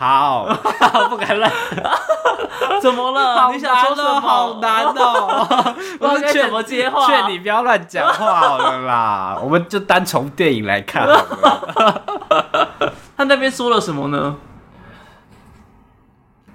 [0.00, 0.46] 好，
[1.10, 1.52] 不敢乱。
[2.80, 3.50] 怎么了？
[3.52, 4.18] 你想说什么？
[4.18, 5.76] 好难哦。
[6.00, 7.06] 我是劝怎么接话？
[7.06, 9.38] 劝你不要乱讲话好了啦。
[9.42, 12.94] 我们就单从电影来看好了。
[13.14, 14.36] 他那边说了什么呢？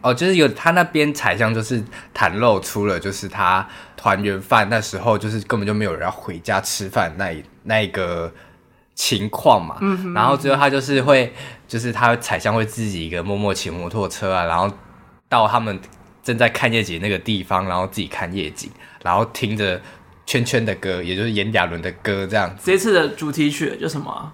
[0.01, 3.63] 哦，就是有他那边彩像，就是袒露出了，就是他
[3.95, 8.31] 团圆饭那时候，就是根本就没有人要回家吃饭那一那一个
[8.95, 9.77] 情况嘛。
[9.81, 10.13] 嗯哼。
[10.13, 11.31] 然后最后他就是会，
[11.67, 14.75] 就是他彩香会自己一个默默骑摩托车啊，然后
[15.29, 15.79] 到他们
[16.23, 18.71] 正在看夜景那个地方，然后自己看夜景，
[19.03, 19.79] 然后听着
[20.25, 22.63] 圈圈的歌，也就是炎亚纶的歌这样子。
[22.63, 24.33] 这次的主题曲叫什么啊？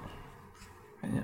[1.01, 1.21] 看一下。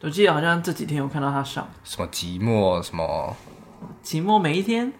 [0.00, 3.34] 我记得好像这几天有看到他上什么寂寞什么
[4.02, 4.92] 寂寞每一天，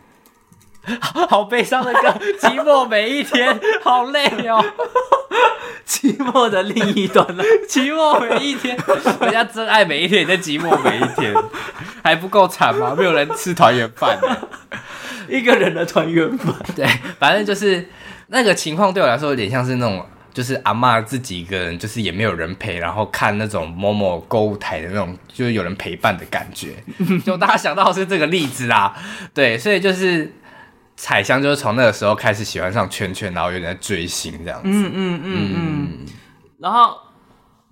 [1.28, 2.08] 好悲伤的歌，
[2.40, 4.64] 寂寞每一天，好累哦，
[5.86, 8.76] 寂寞的另一端了， 寂寞每一天，
[9.20, 11.34] 人家真爱每一天，在寂寞每一天，
[12.02, 12.94] 还不够惨吗？
[12.96, 14.18] 没有人吃团圆饭，
[15.28, 16.86] 一个人的团圆饭，对，
[17.18, 17.88] 反正就是
[18.28, 26.74] 那个情况对我来说有点像是那种，就是阿妈自己一个人，就是也没有人陪，然后看那种某某购物台的那种，就是有人陪伴的感觉。
[27.24, 28.94] 就大家想到的是这个例子啦，
[29.32, 30.32] 对，所以就是
[30.96, 34.68] 彩香就是从那个时候开始喜欢上圈圈，然后有点在追星这样子。
[34.68, 36.06] 嗯嗯嗯嗯。
[36.58, 36.96] 然后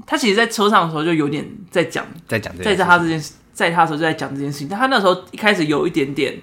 [0.07, 4.69] 他其实，在车上的时候就有点在讲，在讲，在在他这件事，在他的时候就在讲这件事情。
[4.69, 6.41] 但他那时候一开始有一点点。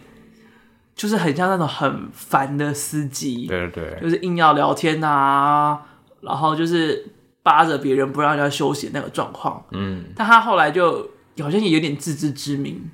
[0.95, 5.79] 就是很像那种很烦的司机，对对对，就是硬要聊天啊，
[6.19, 9.63] 然后就是扒着别人不让人家休息那个状况。
[9.71, 12.91] 嗯，但他后来就好像也有点自知之明，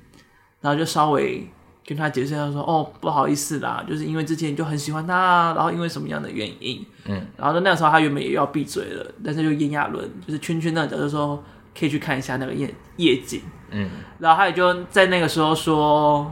[0.60, 1.50] 然后就稍微
[1.86, 11.42] 跟他解释，他说：“哦，不好意思啦，就是因为之前就很喜欢他，然后因为什么样的原因，嗯，然后那个时候他原本也要闭嘴了，但是就炎亚纶就是圈圈那个角就说
[11.78, 16.30] 可以去看一下那个夜夜景，嗯，然后他也就在那个时候说。”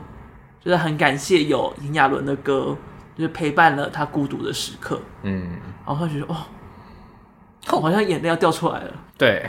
[0.65, 2.75] 就是很感谢有炎亚纶的歌，
[3.15, 4.99] 就是陪伴了他孤独的时刻。
[5.21, 8.91] 嗯，然后他觉得哦，好像眼泪要掉出来了。
[9.15, 9.47] 对，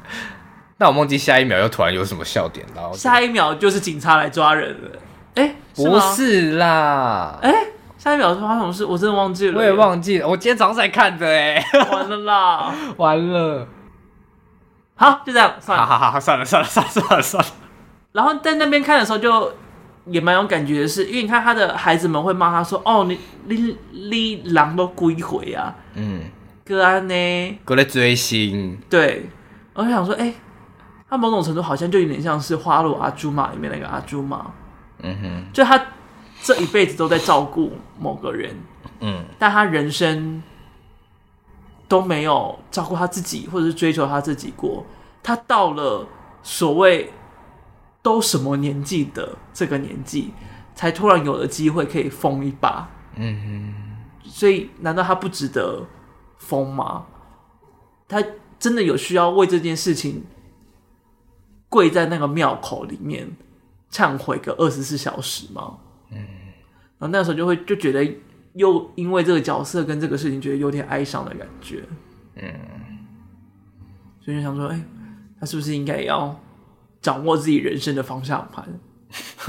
[0.76, 4.90] 那我忘记下一秒又突然有什么笑点，然后下一秒就是警察来抓人了。
[5.34, 7.52] 哎，不是啦，哎，
[7.98, 8.84] 下一秒是发生什么事？
[8.84, 10.28] 我真的忘记了，我也忘记了。
[10.28, 13.66] 我今天早上才看的，哎，完了啦， 完了。
[14.94, 17.50] 好，就这样，算了，好好好，算了算了算了算了算了。
[18.12, 19.52] 然后在那边看的时候就。
[20.06, 26.22] 也蛮有感觉的是，因为你看他的孩子们会骂他说：“哦，你你你狼都归回啊！”嗯，
[26.66, 27.58] 哥安呢？
[27.64, 28.76] 过来追星。
[28.90, 29.30] 对，
[29.74, 30.34] 我就想说，哎、欸，
[31.08, 34.44] 他某种程度好像就有点像是《花路阿朱玛》里面那个阿朱玛。
[35.02, 35.84] 嗯哼，就他
[36.42, 38.56] 这一辈子都在照顾某个人，
[39.00, 40.42] 嗯，但他人生
[41.86, 44.84] 都没有照顾他自己，或者是追求他自己过。
[45.22, 46.06] 他到了
[46.42, 47.12] 所谓。
[48.04, 50.32] 都什么年纪的这个年纪，
[50.74, 52.90] 才突然有了机会可以疯一把？
[53.14, 55.86] 嗯哼，所以难道他不值得
[56.36, 57.06] 疯吗？
[58.08, 58.20] 他
[58.58, 60.24] 真的有需要为这件事情
[61.68, 63.30] 跪在那个庙口里面
[63.92, 65.78] 忏悔个二十四小时吗？
[66.10, 66.16] 嗯，
[66.98, 68.04] 然后那时候就会就觉得
[68.54, 71.84] 又因为这个角色跟这个事情觉得有点哀伤的感觉。
[72.36, 72.50] 嗯，
[74.24, 74.84] 所以就想说，哎、欸，
[75.38, 76.40] 他是不是应该也要？
[77.00, 78.64] 掌握自己人生的方向盘，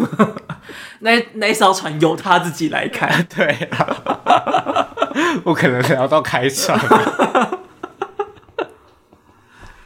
[1.01, 3.21] 那那艘船由他自己来开。
[3.29, 4.89] 对、啊，
[5.45, 6.75] 我可能聊到开船。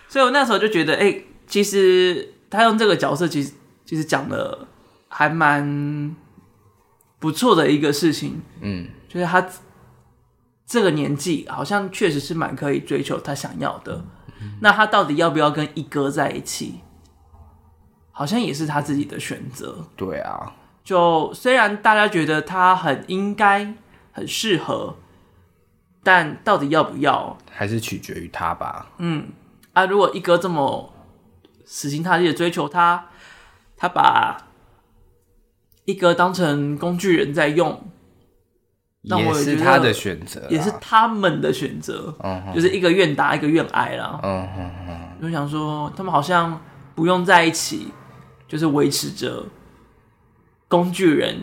[0.07, 3.51] 所以我那时候就觉得，哎、欸，其实他用这个角色，其实
[3.87, 4.67] 其实讲的
[5.07, 6.15] 还蛮
[7.17, 8.41] 不错的一个事情。
[8.61, 9.43] 嗯，就是他
[10.67, 14.05] 这个年纪，好像确实是蛮可以追求他想要的。
[14.41, 16.81] 嗯、那他到底要不要跟一哥在一起？
[18.11, 19.87] 好像也是他自己的选择。
[19.95, 23.73] 对啊，就虽然大家觉得他很应该、
[24.11, 24.97] 很适合，
[26.03, 28.89] 但到底要不要，还是取决于他吧。
[28.97, 29.29] 嗯
[29.73, 30.93] 啊，如果一哥这么
[31.63, 33.07] 死心塌地的追求他，
[33.77, 34.37] 他把
[35.85, 37.89] 一哥当成工具人在用，
[39.03, 42.13] 那我也是他的选择，也是他们的选择。
[42.21, 44.19] 嗯，就是一个愿打，一个愿挨啦。
[44.23, 46.59] 嗯嗯嗯，就想说他们好像
[46.93, 47.93] 不用在一起。
[48.49, 49.45] 就是维持着
[50.69, 51.35] 工具人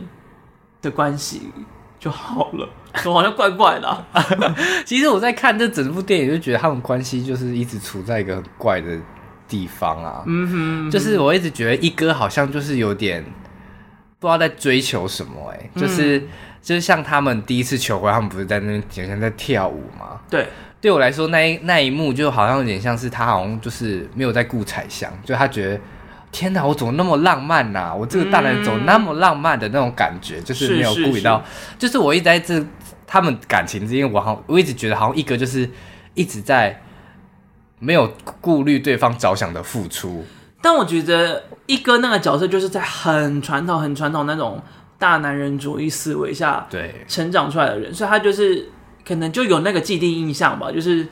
[0.81, 1.53] 的关系
[2.01, 2.67] 就好了，
[3.05, 4.07] 我好像怪怪的啊。
[4.87, 8.99] 其实我在看这整部电影，就觉得他们关系就是一直处在一个很怪的
[9.49, 10.23] 地方啊。
[10.27, 10.49] 嗯
[10.87, 13.25] 哼，就是我一直觉得一哥好像就是有点
[14.19, 16.21] 不知道在追求什么哎，就是
[16.63, 20.21] 就是像他们第一次求婚，他们不是在那边好像在跳舞吗？
[20.31, 20.47] 对，
[20.81, 25.81] 对我来说那一那一幕就好像有点像是他好像就是没有在顾彩香，就他觉得。
[26.37, 27.95] 天哪，我怎么那么浪漫呐、啊？
[27.95, 32.67] 我这个大男人怎么那么浪漫的那种感觉，嗯、就是没有顾虑到，是是是就是我一直在这
[33.07, 35.71] 他们感情之间，我好我一直觉得好像一哥就是
[36.15, 36.77] 一直在
[37.85, 38.11] 没有
[38.41, 40.25] 顾虑对方着想的付出。
[40.63, 44.63] 但我觉得一哥那个角色就是在很传统、很传统那种
[44.99, 48.69] 大男人主义思维下对成长出来的人，所以他就是
[49.07, 51.07] 可能就有那个既定印象吧，就是。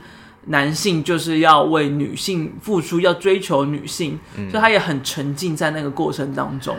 [0.47, 6.75] 男性就是要为女性付出，要追求女性，嗯、所以他也很沉浸在那个过程当中。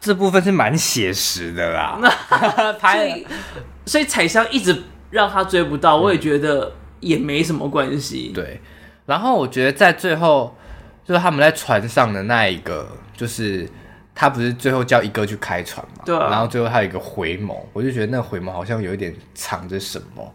[0.00, 1.96] 这部分是蛮写实的啦，
[2.82, 3.26] 所以
[3.86, 8.32] 所以彩香一直让他追不到，我也觉得也没什么关系。
[8.34, 8.60] 对，
[9.08, 10.54] 然后我觉得在最后，
[11.02, 12.86] 就是他们在船上的那一个，
[13.16, 13.66] 就是
[14.14, 16.02] 他不是最后叫一哥去开船嘛？
[16.04, 20.34] 对、啊，然后最后他有一个回眸，我就觉得那个回眸好像有一点藏着什么。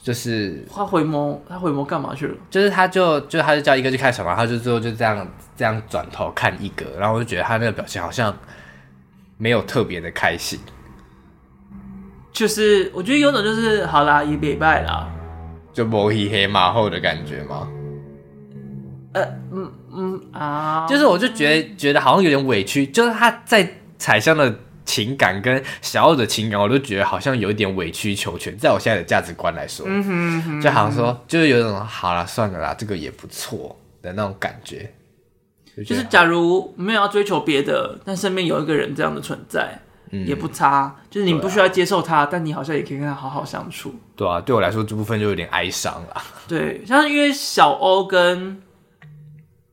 [0.00, 2.36] 就是他回眸，他回眸干嘛去了？
[2.50, 5.26] 就是他就就他就叫一哥去开船嘛，他就最后就这样
[5.56, 8.34] 这样转头看一哥，然后我就觉得他那个表情好像
[9.38, 10.60] 没有特别的开心，
[12.30, 15.10] 就是我觉得有种就是好啦，也别拜啦，
[15.78, 17.68] 就摸黑黑马后的感觉吗？
[19.12, 19.22] 呃，
[19.52, 24.52] 嗯嗯啊，就是我就觉得觉得好像有点委屈，就是他在彩香的
[24.84, 34.92] 情感跟小奥的情感，我都觉得好像有一点委曲求全，在我现在的价值观来说，嗯哼嗯哼，就好像说就是有一种好了算了啦，这个也不错的那种感觉。
[35.76, 39.80] 就，就是假如没有要追求别的，但身边有一个人这样的存在。
[40.10, 43.94] 嗯、也不差，就是你不需要接受他，啊，但你好像也可以跟他好好相处。
[44.16, 46.22] 对啊，对我来说这部分就有点哀伤了。
[46.46, 48.62] 对，像因为小欧跟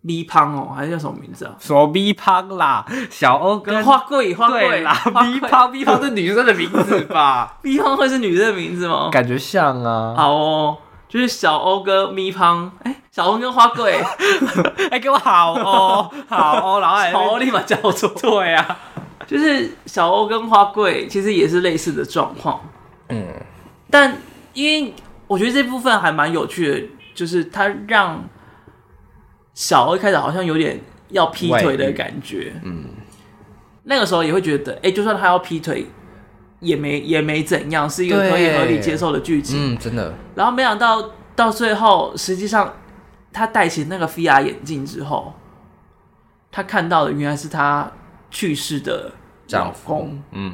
[0.01, 1.55] 咪胖哦，还是叫什么名字啊？
[1.59, 7.57] 说咪胖啦，小欧跟花贵花贵啦，咪胖咪胖是女生的名字吧？
[7.63, 9.09] 咪胖会是女生的名字吗？
[9.11, 10.13] 感觉像啊。
[10.15, 10.77] 好哦，
[11.09, 13.99] 就是小欧跟咪胖，哎，小欧跟花贵，
[14.91, 18.77] 哎，给我好哦，好哦，然后小欧立马叫错，对啊。
[19.27, 22.61] 就是小欧跟花贵其实也是类似的状况，
[23.09, 23.25] 嗯，
[23.89, 24.17] 但
[24.53, 24.93] 因为
[25.25, 28.23] 我觉得这部分还蛮有趣的，就是他让
[29.53, 32.85] 小欧一开始好像有点要劈腿的感觉，嗯，
[33.83, 35.87] 那个时候也会觉得，哎、欸，就算他要劈腿，
[36.59, 40.13] 也没也没怎样，是一个可以合理接受的剧情，嗯，真的。
[40.35, 42.73] 然后没想到到最后，实际上
[43.33, 45.33] 他戴起那个 VR 眼镜之后，
[46.51, 47.91] 他看到的原来是他。
[48.35, 49.09] 去世的
[49.51, 50.53] 老公，嗯，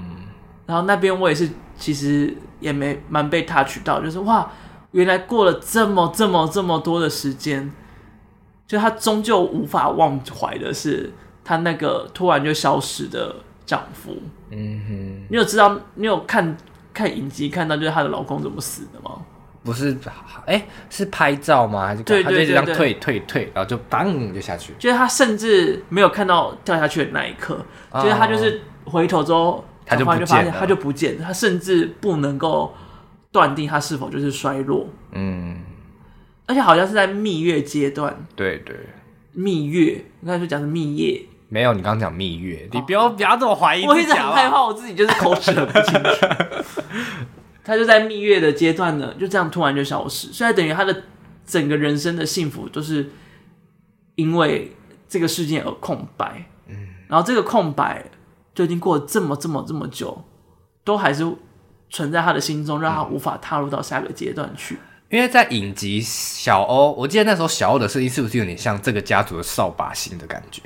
[0.68, 4.48] 然后那边我也是，其实也没蛮被 touch 到，就是哇，
[4.92, 7.72] 原来过了这么这么这么多的时间，
[8.68, 11.12] 就他终究无法忘怀的是
[11.44, 14.16] 他那个突然就消失的丈夫，
[14.52, 16.56] 嗯哼，你有知道，你有看
[16.94, 19.26] 看影集看到就是她的老公怎么死的吗？
[19.64, 19.96] 不是，
[20.46, 21.86] 哎、欸，是拍照吗？
[21.86, 24.74] 还是对对对，对，他就这样退退退，然后就当就下去。
[24.80, 32.74] 就是他甚至没有看到掉下去的那一刻，哦、就是他就是回头之后，他就发现他就不见了，他甚至不能够
[33.32, 34.88] 断定他是否就是衰落。
[35.12, 35.62] 嗯，
[36.48, 38.26] 而且好像是在蜜月阶段。
[38.36, 38.76] 对对，
[39.34, 43.86] 蜜月，我刚才说讲是蜜月，没有，你刚刚讲蜜月，你不要、哦、不要这么怀疑。
[43.86, 46.82] 我一直很害怕我自己就是口齿很不清楚。
[47.64, 51.04] 他就在蜜月的阶段呢，就这样突然就消失，所以等于他的
[51.46, 53.08] 整个人生的幸福都是
[54.16, 54.72] 因为
[55.08, 56.44] 这个事件而空白。
[56.68, 58.04] 嗯，然后这个空白
[58.56, 60.24] 就已经过了这么这么这么久，
[60.84, 61.24] 都还是
[61.90, 64.80] 存在他的心中，让他无法踏入到下个阶段去。
[65.10, 70.64] 因为在影集小欧，我记得那时候小欧的设定是不是有点像这个家族的扫把星的感觉？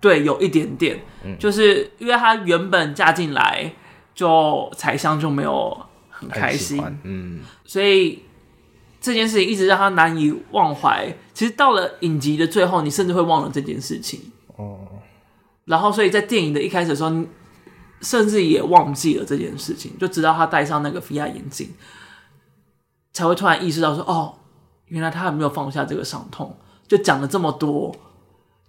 [0.00, 3.72] 对，有一点点，嗯，就是因为他原本嫁进来
[4.14, 5.86] 就彩香就没有。
[6.16, 8.22] 很开心，嗯，所以
[9.00, 11.12] 这件事情一直让他难以忘怀。
[11.34, 14.86] 其实到了影集的最后，你甚至会忘了这件事情哦。
[15.64, 17.26] 然后，所以在电影的一开始的时候，你
[18.00, 21.68] 甚至也忘记了这件事情，就直到他戴上那个 VR 眼镜，
[23.12, 24.38] 才会突然意识到说：“哦，
[24.86, 26.56] 原来他还没有放下这个伤痛。”
[26.86, 27.96] 就讲了这么多，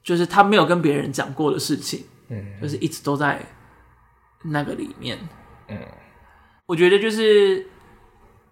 [0.02, 3.46] 就是他没有跟别人讲过的事情，嗯，就是一直都在
[4.44, 5.20] 那个里面，
[5.68, 5.78] 嗯。
[6.68, 7.68] 我觉得就是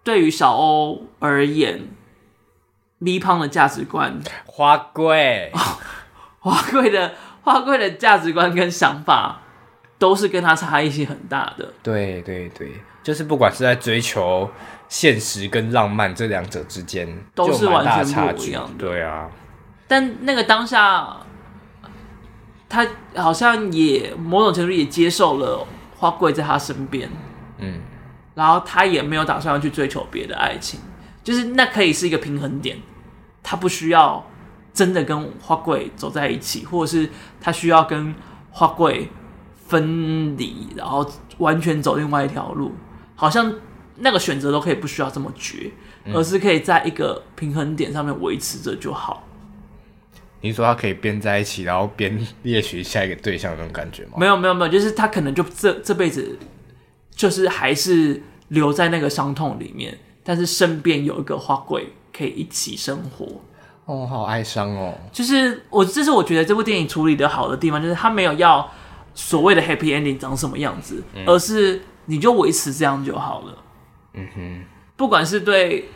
[0.04, 1.88] 对于小欧而言
[3.00, 5.50] ，V 胖的价值观，花贵，
[6.38, 9.40] 花贵的花贵的价值观跟想法，
[9.98, 11.74] 都是跟他差异性很大的。
[11.82, 12.70] 对对对，
[13.02, 14.48] 就是不管是在追求
[14.88, 18.86] 现实跟浪漫这两者之间，都是完全不一样的。
[18.86, 19.28] 对啊，
[19.88, 21.16] 但那个当下，
[22.68, 22.86] 他
[23.16, 27.10] 好像也某种程度也接受了花贵在他身边。
[27.58, 27.80] 嗯。
[28.34, 30.80] 然后他也没有打算要去追求别的爱情，
[31.22, 32.76] 就是那可以是一个平衡点，
[33.42, 34.26] 他不需要
[34.72, 37.08] 真的跟花贵走在一起，或者是
[37.40, 38.14] 他需要跟
[38.50, 39.08] 花贵
[39.66, 41.08] 分离，然后
[41.38, 42.72] 完全走另外一条路，
[43.14, 43.54] 好像
[43.98, 45.70] 那个选择都可以不需要这么绝，
[46.12, 49.22] 而是可以在一个平衡点上面维持着就好。
[50.40, 54.12] 你说他可以边在一起，然后边猎取下一个对象的那种感觉吗？
[54.18, 56.36] 没有没有没有，就是他可能就这这辈子。
[57.14, 63.40] 就是还是留在那个伤痛里面，但是身边有一个花鬼可以一起生活。
[63.86, 64.94] 哦，好哀伤哦。
[65.12, 68.66] 就是我，这是我觉得这部电影处理的好的地方，就是他没有要
[69.14, 73.58] 所谓的 happy ending 长什么样子，嗯、而是你就维持这样就好了。
[74.14, 74.64] 嗯哼，
[74.96, 75.88] 不管是对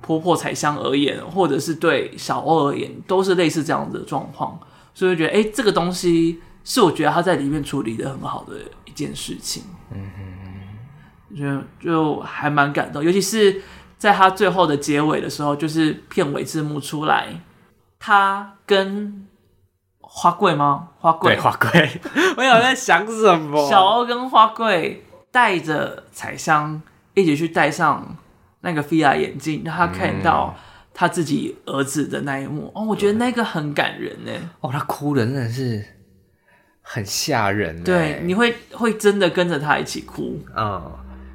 [0.00, 4.58] 婆婆彩香而言，或者是对小欧而言，都是类似这样子的状况。
[4.94, 8.56] 所以我觉得，哎、欸，这个东西是我觉得他在里面处理的很好的
[8.86, 9.64] 一件事情。
[9.92, 10.23] 嗯哼。
[11.36, 13.60] 就就还蛮感动，尤其是
[13.98, 17.28] 在他最后的结尾的时候，就是片尾字幕出来，
[17.98, 19.26] 他跟
[20.00, 20.90] 花贵吗？
[20.98, 22.00] 花贵，对，花贵。
[22.36, 23.68] 我有在想什么？
[23.68, 26.80] 小欧跟花贵带着彩香
[27.14, 28.16] 一起去戴上
[28.60, 30.54] 那个 VR 眼镜，让他看到
[30.92, 32.72] 他自己儿子的那一幕。
[32.76, 34.30] 嗯、哦，我觉得那个很感人呢。
[34.60, 35.84] 哦，他哭的真的是
[36.80, 37.82] 很吓人。
[37.82, 40.40] 对，你会会真的跟着他一起哭。
[40.56, 40.92] 嗯，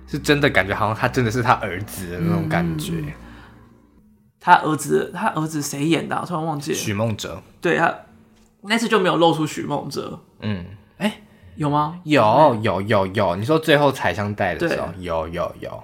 [0.09, 2.93] 是真的感觉好像他真的是他儿子的那种感觉。
[2.95, 3.13] 嗯、
[4.39, 6.21] 他儿子，他儿子谁演的、啊？
[6.23, 6.77] 我突然忘记了。
[6.77, 7.41] 许梦哲。
[7.61, 7.93] 对他
[8.61, 10.19] 那次就没有露出许梦哲。
[10.41, 10.65] 嗯。
[10.97, 11.21] 哎。
[11.55, 11.99] 有吗？
[12.05, 15.83] 有有有有，你说最后彩香带的时候，有有有。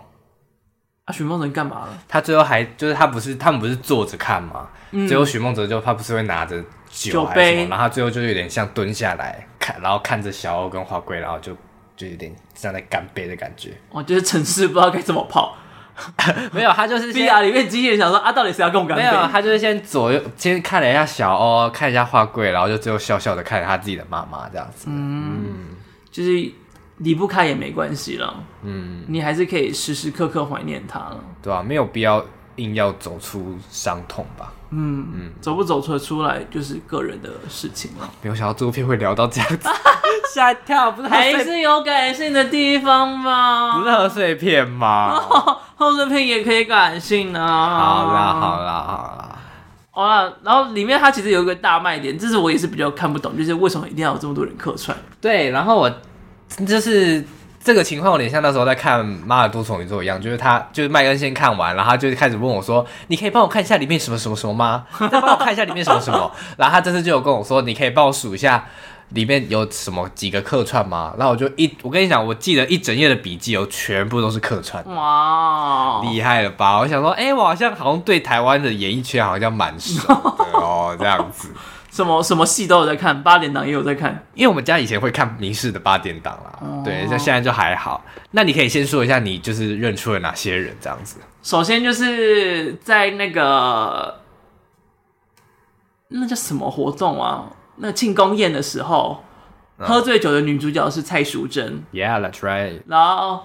[1.04, 2.02] 啊，许梦哲干嘛了？
[2.08, 4.70] 他最后还就是他不是他们不是坐着看吗？
[4.92, 11.54] 嗯、最后许梦哲就他不是会拿着酒还是什么，然后他最后就有点像蹲下来看，然后看着小欧跟花贵，然后就
[11.96, 13.72] 就有点像在干杯的感觉。
[13.90, 15.58] 我觉得城市不知道该怎么跑。
[16.52, 19.02] 没有，他就是 VR 里面机器人想说啊，到底谁要跟我干杯？
[19.02, 24.88] 没有，他就是先左右先看了一下小欧，看一下花贵，然后就最后笑笑的看着他自己的妈妈这样子。
[24.90, 25.76] 嗯，嗯
[26.12, 26.52] 就是
[26.98, 28.44] 离不开也没关系了。
[28.64, 31.24] 嗯，你还是可以时时刻刻怀念他了。
[31.42, 32.26] 对啊，没有必要
[32.56, 34.52] 硬要走出伤痛吧。
[34.72, 38.10] 嗯嗯，走不走出出来就是个人的事情了。
[38.22, 39.70] 没有想到这部片会聊到这样子，
[40.34, 43.78] 吓一跳，不是还是有感性的地方吗？
[43.78, 45.18] 不是贺岁片吗？
[45.78, 47.46] 贺岁片也可以感性啊。
[47.46, 49.40] 好啦好啦好啦，
[49.92, 54.98] 好啦，然后里面它其实有一个大卖点，这是我也是比较看不懂，就是为什么一定要有这么多人客串？
[55.22, 55.92] 对，然后我
[56.68, 57.24] 就是。
[57.66, 64.86] 这个情况有点像那时候在看《妈的多重宇宙》一样，就是他就是麦根先看完，然后他就开始问我说：“你可以帮我看一下里面什么什么什么吗？
[65.12, 68.66] 再帮我看一下里面什么什么。”然后他这次就有跟我说：“你可以帮我数一下
[69.10, 74.86] 里面有什么几个客串吗？”然后我就一我跟你讲，我记得一整页的笔记哦，全部都是客串。
[74.96, 76.78] 哇，厉害了吧？
[76.78, 81.52] 我想说，哎，我好像好像对台湾的演艺圈好像蛮熟的哦，这样子。
[81.96, 88.04] 什么什么戏都有在看，八点档也有在看，因为我们家以前会看民视的八点档啦，哦、对，像现在就还好。
[88.32, 91.20] 那你可以先说一下，你就是认出了哪些人这样子？
[91.42, 94.20] 首先就是在那个
[96.10, 97.46] 那叫什么活动啊？
[97.78, 99.24] 那庆功宴的时候，
[99.78, 102.82] 嗯、喝醉酒的女主角是蔡淑臻，Yeah, that's right。
[102.88, 103.44] 然后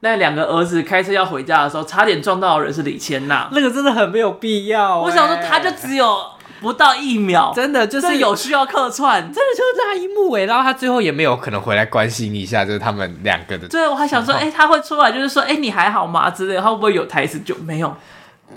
[0.00, 5.04] 那两个儿子开车要回家的时候，差点撞到的人是李千娜，那个真的很没有必要、欸。
[5.04, 6.34] 我想说，他就只有。
[6.60, 13.68] 不到一秒，真的就是有需要客串，真的就是那一幕哎，然后他最后也没有可能回来关心一下，就是他们两个的。
[13.68, 16.30] 对，我还想说，哎、欸，他会出来，就是说，哎、欸，你还好吗？
[16.30, 17.38] 之类，他会不会有台词？
[17.40, 17.94] 就没有，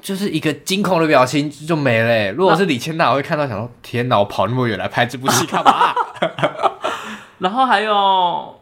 [0.01, 2.31] 就是一个惊恐的表情就没了。
[2.31, 5.93] 如果是李千娜，我会看到想说，天哪，我跑那么远来拍这部戏干嘛？
[7.39, 8.55] 然后还有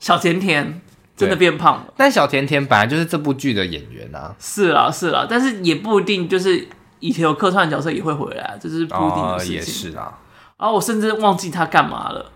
[0.00, 0.80] 小甜甜，
[1.16, 1.84] 真的变胖了。
[1.96, 6.68] 但小甜甜本来就是这部剧的演员啊，是啦是啦，但是也不一定就是。
[7.00, 9.54] 以前有客串的角色也会回来，这是不一定的事情。
[9.54, 10.18] 哦、也是啊，
[10.58, 12.32] 然后我甚至忘记他干嘛了。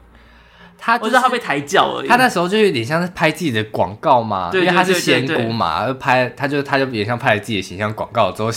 [0.78, 2.08] 他、就是、我知道他被抬轿而已。
[2.08, 8.50] 他那时候就有点像是拍自己的广告嘛，因为他是仙姑嘛，就拍他就他就有点像拍了自己的形象广告之后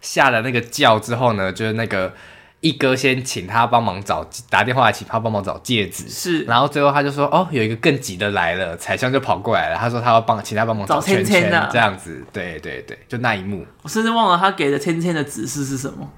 [0.00, 2.12] 下了那个轿之后呢，就是那个。
[2.60, 16.10] 一哥先请他帮忙找，打电话来请他帮忙找戒指，是，然后最后他就说，哦，有一个更急的来了，彩香就跑过来了，他说他要帮，请他帮忙找圈圈，这样子，对对对，就那一幕，我甚至忘了他给的芊芊的指示是什么，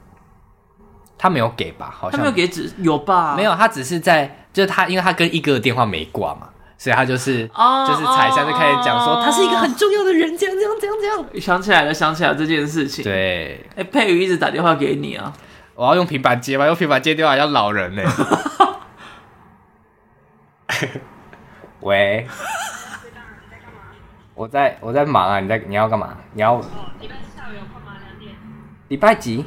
[1.19, 1.95] 他没有给吧？
[1.95, 2.19] 好像。
[2.19, 3.35] 他没有给指，有吧？
[3.37, 15.31] 没有，他只是在，就是他，因为他跟一哥的电话没挂嘛，所以他就是，哦、就是彩香就开始讲说，哦、他是一个很重要的人，这样这样这样这样， 想起来了，想起来了这件事情，对，哎，佩瑜一直打电话给你啊。
[15.81, 16.67] 我要用平板接吗？
[16.67, 18.03] 用平板接电话要老人呢。
[21.81, 22.29] 喂，
[24.35, 26.19] 我在我在忙啊，你在你要干嘛？
[26.35, 26.59] 你要？
[26.59, 27.97] 礼拜四下午有空吗？
[28.07, 28.37] 两点。
[28.89, 29.37] 礼拜几？
[29.39, 29.47] 礼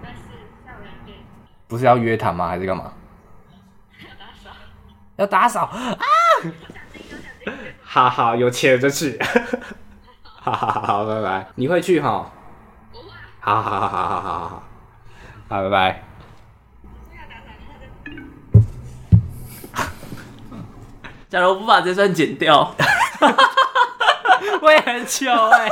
[0.00, 0.28] 拜四
[0.64, 1.18] 下午两点。
[1.66, 2.46] 不是要约谈吗？
[2.46, 2.92] 还是干嘛？
[3.98, 4.50] 要打扫。
[5.16, 6.06] 要打扫啊！
[7.82, 9.18] 好好，有钱就去。
[10.22, 11.48] 哈哈哈好，拜拜。
[11.56, 12.30] 你会去哈？
[13.40, 14.62] 好好好好好好好。
[15.48, 16.02] 好，拜拜。
[21.30, 22.74] 假如不把这段剪掉，
[24.60, 25.68] 我也很糗哎、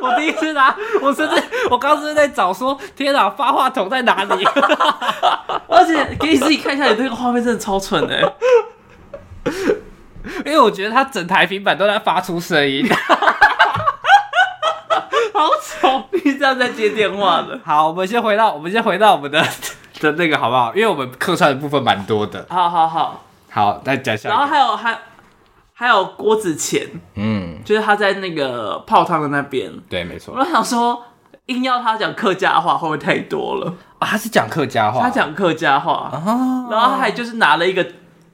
[0.00, 4.44] 我第一次拿，我甚至我刚刚是在找说，天哪，发话筒在哪里？
[5.68, 8.20] 而且给你自己看一下，你这个画面真的超蠢哎、
[10.44, 12.86] 因为我觉得他整台平板都在发出声音。
[15.34, 16.04] 好丑！
[16.24, 17.58] 你这样在接电话的。
[17.64, 19.44] 好，我们先回到，我们先回到我们的
[20.00, 20.72] 的那个好不好？
[20.74, 22.46] 因为我们客串的部分蛮多的。
[22.48, 23.20] 好好好，
[23.50, 24.28] 好，再讲下。
[24.28, 24.96] 然后还有还
[25.72, 29.72] 还有郭子乾，嗯，就是他在那个泡汤的那边。
[29.90, 30.34] 对，没错。
[30.38, 31.02] 我想说，
[31.46, 33.74] 硬要他讲客家话，会不会太多了？
[33.98, 37.84] 啊，他是讲客家话，他讲客家话，哦、然后还就是拿了一个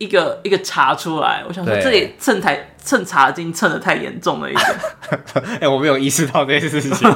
[0.01, 4.67] 一个一个查出来，我想说这里蹭台蹭茶精蹭的太严重了一点。
[5.61, 7.07] 哎、欸，我没有意识到这件事情。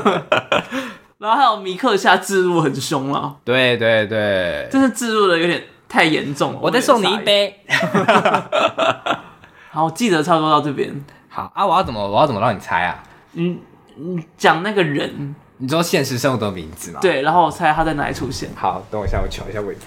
[1.16, 6.58] 然后还有米克夏置入很凶了，对对对，真的置入的有点太严重了。
[6.60, 7.58] 我再送你一杯。
[9.72, 11.02] 好，记得差不多到这边。
[11.30, 13.02] 好啊，我要怎么我要怎么让你猜啊？
[13.32, 13.58] 嗯
[13.96, 16.98] 嗯，讲那个人，你知道现实生活的名字吗？
[17.00, 18.50] 对，然后我猜他在哪里出现。
[18.54, 19.80] 好，等我一下，我瞧一下位置。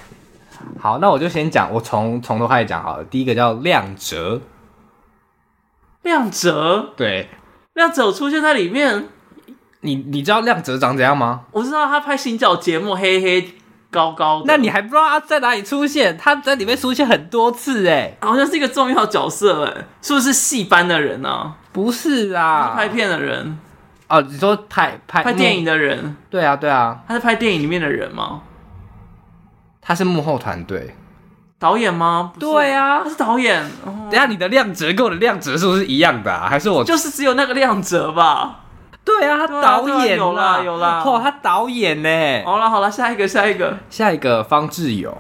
[0.80, 3.03] 好，那我就先讲，我从从头开始讲好了。
[3.03, 4.41] 第一个叫亮哲，
[6.03, 7.30] 亮哲，对，
[7.74, 9.10] 亮哲有出现在里面。
[9.82, 11.41] 你你知道亮哲长怎样吗？
[11.51, 13.53] 我知道他拍行脚节目，黑黑
[13.91, 14.45] 高高的。
[14.47, 16.18] 那你还不知道他在哪里出现？
[16.18, 21.55] 他在里面出现很多次，哎，好像是一个重要角色，哎，是不是戏班的人呢、啊？
[21.72, 23.60] 不是啊，是拍片的人。
[24.10, 26.18] 哦，你说拍拍拍电影的人？
[26.30, 28.41] 对啊，对啊，他是拍电影里面的人吗？
[29.88, 30.93] 他是幕后团队
[31.57, 32.33] 导演吗？
[32.38, 33.63] 对啊，他是导演。
[33.85, 36.45] 等下你的亮哲跟我的亮哲是不是一样的啊？
[36.49, 38.59] 还是我就是只有那个亮哲吧？
[39.05, 41.01] 对啊，他导演有啦有啦。
[41.05, 42.43] 嚯，他导演呢？
[42.43, 45.17] 好了好了，下一个下一个下一个方志友，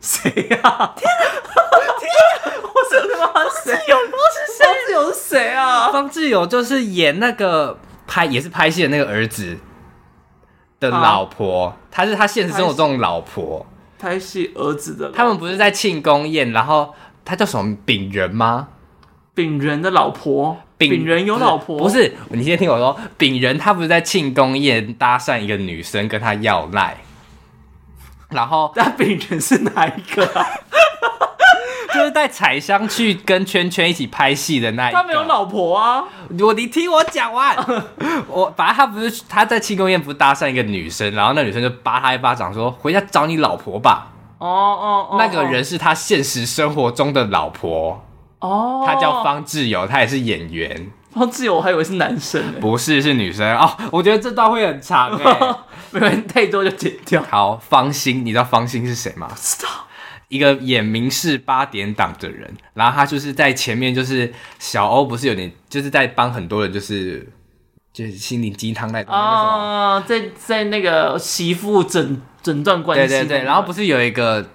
[0.00, 0.58] 谁呀？
[0.62, 2.54] 天啊天啊！
[2.62, 3.32] 我真的吗？
[3.64, 3.74] 谁？
[3.74, 4.64] 方志友是谁？
[4.64, 5.90] 方志友是谁啊？
[5.90, 9.58] 方志友就是演那个拍也是拍戏的那个儿子
[10.78, 13.66] 的老婆，他是他现实生活中的老婆。
[13.98, 18.68] 拍戏儿子的，他们不是在庆功宴，然后他叫什么丙人吗？
[19.34, 21.76] 丙人的老婆，丙人有老婆？
[21.78, 26.98] 不是，你先听我说，丙人他不是在庆功宴搭讪一个女生跟他要赖，
[28.30, 30.46] 然后 那丙人是哪一个啊？
[32.04, 36.04] 就是带彩香去跟圈圈一起拍戏的那一个，他没有老婆啊！
[36.38, 37.56] 我你听我讲完，
[38.28, 44.08] 我反正他不是他在庆功宴不是搭讪一个女生，然后那女生就扒他一巴掌说回家找你老婆吧。
[44.36, 48.04] 哦哦哦，那个人是他现实生活中的老婆。
[48.40, 50.90] 哦，他叫方志友，他也是演员。
[51.14, 53.74] 方志友我还以为是男生，不是，是女生哦。
[53.90, 55.54] 我觉得这段会很长 哎，
[55.92, 57.22] 没关系，太多就剪掉。
[57.30, 59.28] 好，方心，你知道方心是谁吗？
[59.30, 59.70] 不知道。
[60.28, 67.28] 一个演民视八点档的人，然后他就是在前面，就是小欧不是有点，就是在帮很多人，就是
[67.92, 74.50] 就是心灵鸡汤那种啊，在在那个媳妇诊诊断关系，对对对，然后不是有一个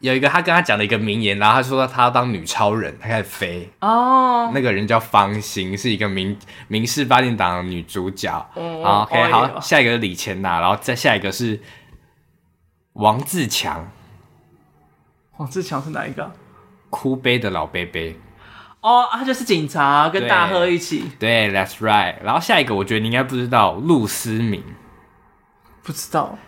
[0.00, 3.70] 有一个他跟他讲了一个名言，然后他说他要当女超人，他开始飞。
[3.80, 6.36] 哦，那个人叫方心，是一个明
[6.68, 11.60] 明视八点档的女主角，嗯，OK，好，下一个是李千娜，然后再下一个是
[12.94, 13.90] 王自强。
[15.38, 16.32] 王志强是哪一个？
[16.90, 18.00] 哭悲的老伯伯。
[18.80, 21.04] 哦，他就是警察，跟大贺一起。
[21.18, 22.14] 对，对，That's right。
[22.22, 24.62] 然后下一个，我觉得你应该不知道，陆思敏。
[25.82, 26.38] 不知道。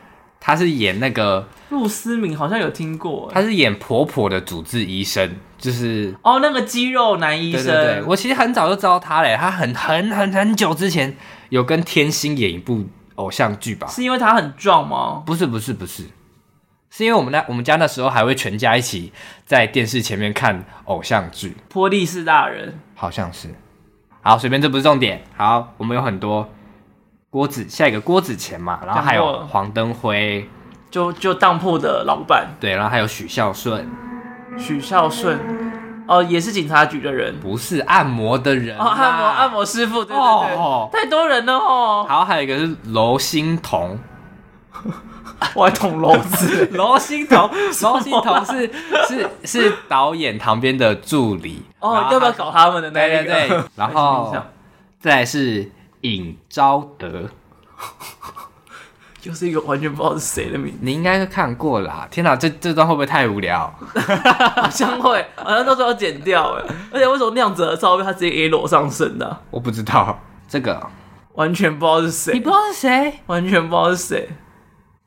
[0.40, 1.48] 他是演那个。
[1.70, 3.28] 陆思敏好像有听过。
[3.34, 6.14] 他是演婆婆的主治医生，就是。
[6.22, 7.64] 哦，那个肌肉男医生。
[7.64, 11.16] 对对对，我其实很早就知道他嘞，他很很很很久之前
[11.48, 12.86] 有跟天心演一部
[13.16, 13.88] 偶像剧吧？
[13.88, 15.24] 是因为他很壮吗？
[15.26, 16.04] 不是，不是，不是。
[16.90, 19.12] 是因为我们那我们家那时候还会全家一起
[19.44, 23.48] 在电视前面看偶像剧，《波丽士大人》好像是。
[24.20, 25.22] 好，随便，这不是重点。
[25.36, 26.48] 好，我们有很多
[27.30, 30.48] 郭子，下一个郭子乾嘛，然后还有黄登辉，
[30.90, 32.48] 就就当铺的老板。
[32.58, 33.88] 对，然后还有许孝顺，
[34.58, 35.38] 许孝顺，
[36.06, 42.04] 哦，也是警察局的人，不是按摩的人，哦，按摩按摩师傅，对对对，哦、太多人了哦。
[42.06, 43.98] 好，还有一个是娄星彤。
[45.54, 47.48] 我还捅娄子， 罗欣彤，
[47.82, 48.70] 罗欣彤是
[49.08, 53.24] 是是导演旁边的助理哦，要不要搞他们的那个？
[53.24, 54.34] 对对对， 然后
[55.00, 55.70] 再来是
[56.02, 57.28] 尹昭德，
[59.22, 60.78] 又是一个完全不知道是谁的名字。
[60.80, 62.06] 你应该是看过啦。
[62.10, 63.72] 天哪，这这段会不会太无聊？
[64.56, 66.64] 好像会，好像到时候要剪掉哎。
[66.92, 69.40] 而且为什么那样子的照片他直接 A 裸上身的啊？
[69.50, 70.18] 我不知道
[70.48, 70.84] 这个，
[71.34, 72.34] 完全不知道是谁。
[72.34, 73.20] 你不知道是谁？
[73.26, 74.28] 完全不知道是谁。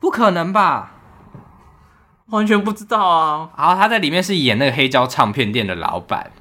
[0.02, 0.90] 不可能吧？
[2.30, 3.48] 完全不知道啊！
[3.56, 6.32] 好，他在里面是演那个黑胶唱片店的老板。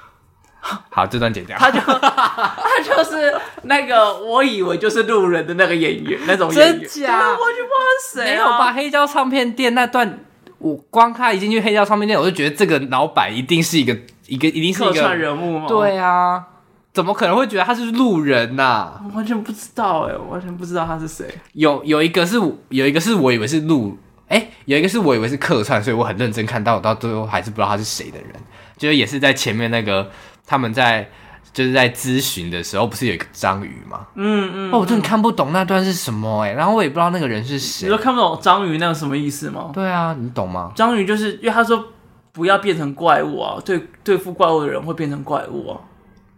[0.90, 1.56] 好，这段剪掉。
[1.56, 6.80] 他就他就是那个我以为就是路人的那个演员，那种演员。
[6.80, 7.30] 真假？
[7.30, 8.26] 我就不知道是谁啊。
[8.26, 8.72] 没有吧？
[8.74, 10.18] 黑胶唱片店那段，
[10.58, 13.96] 我光看一进去黑胶唱片店，我就觉得这个老板一定是一个
[14.26, 15.66] 一个一定是一个客串人物吗？
[15.66, 16.44] 对啊。
[16.92, 19.00] 怎么可能会觉得他是路人呐、啊？
[19.04, 21.26] 我完全不知道哎，我完全不知道他是谁。
[21.52, 22.36] 有有一个是
[22.68, 28.28] 有一个是我以为是路，哎，有一个是我以为是客串，所以我很认真看到，到最后还是不知道他是谁的人。
[28.76, 30.10] 就是也是在前面那个
[30.46, 31.08] 他们在
[31.52, 34.06] 就是在咨询的时候，不是有一个章鱼吗？
[34.16, 34.72] 嗯嗯。
[34.72, 37.86] 哦，我真的看不懂那段是什么哎，然后我也不知道那个人是谁。
[37.86, 39.70] 你说看不懂章鱼那个什么意思吗？
[39.72, 40.72] 对啊，你懂吗？
[40.74, 41.84] 章鱼就是因为他说
[42.32, 45.78] 不要变成怪物啊，对对付怪物的人会变成怪物啊。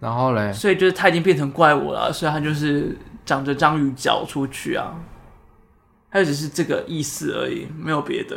[0.03, 4.93] 然后嘞，所以就是他已经变成怪物了，所以他就是长着章鱼脚出去啊。
[6.11, 8.37] 他就只是这个意思而已，没有别的。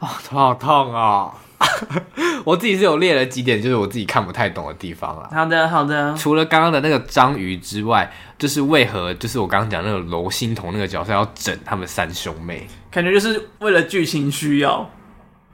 [0.00, 1.32] 啊、哦，头好痛啊！
[2.44, 5.30] 我自己是有列了几点，就是我自己看不太懂的地方啊。
[5.32, 6.12] 好的，好的。
[6.16, 12.66] 除了刚刚的那个章鱼之外，就是为何就是我刚刚讲那个罗欣彤那个角色要整他们三兄妹？
[12.90, 14.90] 感觉就是为了剧情需要。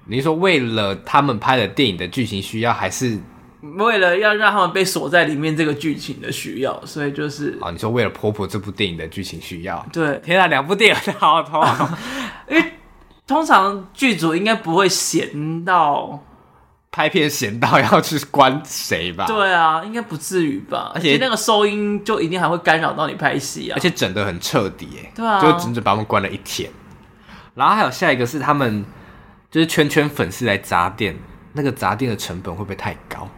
[0.07, 3.17] 你是说为了他们拍的电影的剧情需要，还是
[3.61, 6.85] 为了要让他们被锁在里面这个剧情的需要？
[6.87, 9.85] 所以就是啊，你说为了婆婆这部电影的剧情需要？
[9.93, 11.63] 对，天啊，两部电影好痛，
[12.49, 12.73] 因为
[13.27, 16.23] 通常剧组应该不会闲到
[16.91, 19.27] 拍片闲到要去关谁吧？
[19.27, 20.93] 对啊，应该不至于吧？
[20.95, 23.75] 而且那个收音就一定还会干扰到你拍戏啊！
[23.77, 26.71] 而且整得很彻底，哎，对啊，就整整把他们关了一天。
[27.55, 28.85] 然后还有下一个是他们。
[29.51, 31.13] 就是圈圈粉丝来砸店，
[31.55, 33.29] 那个砸店的成本会不会太高？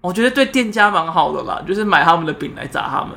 [0.00, 3.10] 我觉得对店家蛮好的啦，就是买他们的饼来砸他们。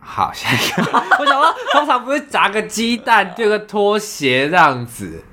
[0.00, 5.24] 好，下一个， 我想说，通常不是砸个鸡蛋，丢个拖鞋这样子，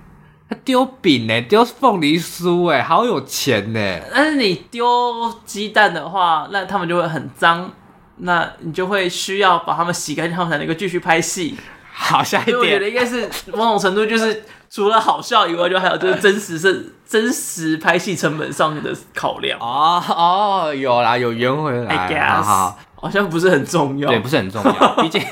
[0.50, 4.00] 他丢饼呢，丢凤梨酥，哎，好有钱呢。
[4.14, 7.72] 但是你丢鸡蛋的话，那他们就会很脏，
[8.18, 11.58] 那你就会需要把他们洗干净，他们才能够继续拍戏。
[11.98, 19.58] 好，下一点，我觉得应该是某种程度，就是除了好笑以外，就还有就是真实是真实拍戏成本上面的考量。
[19.60, 21.96] 哦哦，有啦，有圆回来。
[21.96, 24.88] I guess，好，好像不是很重要，对，不是很重要。
[25.02, 25.24] 毕竟，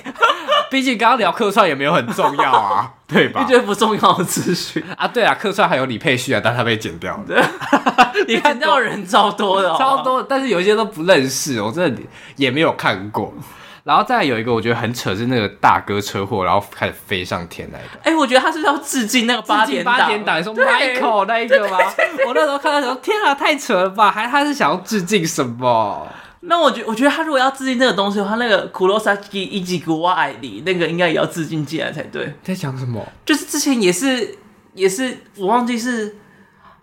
[0.72, 3.44] 毕竟刚刚聊客串也没有很重要啊， 对吧？
[3.44, 7.46] 一堆不重要的资讯啊，对啊，客串还有李佩旭啊，但他被剪掉了。
[8.26, 12.02] 你看到人超多的，超多，但是有一些都不认识，我真的
[12.38, 13.34] 也没有看过。
[13.84, 18.00] 然后再有一个我觉得很扯，是那个大哥车祸，然后开始飞上天来的。
[18.04, 21.78] 哎、欸，我觉得他是要致敬那个八点八点档，说 Michael 那一个吗？
[22.26, 24.10] 我那时候看到时候，天啊，太扯了吧！
[24.10, 26.08] 还他是想要致敬什么？
[26.46, 32.34] 那我觉我觉得他如果要致敬这个东西的话，他那个黒崎一吉古瓦爱里那个应该也要致敬进来才对。
[32.42, 33.06] 在讲什么？
[33.26, 34.38] 就是之前也是
[34.76, 36.16] 也是我忘记是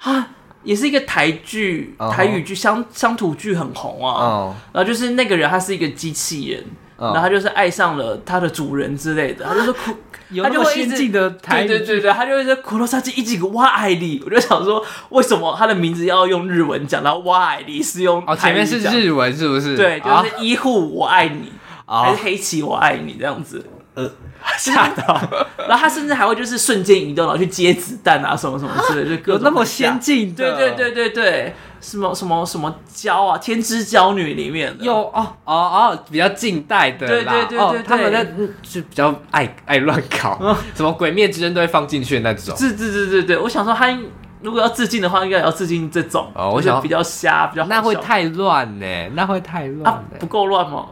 [0.00, 0.28] 啊，
[0.62, 2.12] 也是一个台剧、uh -huh.
[2.12, 4.12] 台语剧乡乡土剧很红啊。
[4.12, 4.54] Uh -huh.
[4.74, 6.62] 然后就是那个人他是一个机器人。
[7.00, 9.96] 然后他就是爱上了他的主人之类的，他就说苦，
[10.42, 19.74] 他就会先进的台，对对对对，他就会说苦罗萨基一几个哇爱你，我就想说为什么他的名字要用日文讲，然后哇爱你是用哦前面是日文是不是？
[19.74, 21.50] 对，就是医护我爱你，
[21.86, 24.10] 还是黑棋我爱你这样子，呃，
[24.58, 25.18] 吓到，
[25.66, 31.54] 然后他甚至还会就是瞬间移动，然后去接子弹啊什么什么之类的，就各种那么先进，对对对对对。
[31.80, 38.22] 什么什么什么娇啊，天之娇女里面有哦哦哦，比较近代的啦，对对对对，他们那
[38.62, 42.54] 就比较爱爱乱搞，嗯，什么鬼灭之刃都会放进去的那种。
[42.58, 43.96] 对对对对对，我想说他
[44.42, 50.86] 如果要致敬的话，应该也要致敬这种，哦，我想比较瞎，比较那会太乱呢，那会太乱，啊，不够乱吗？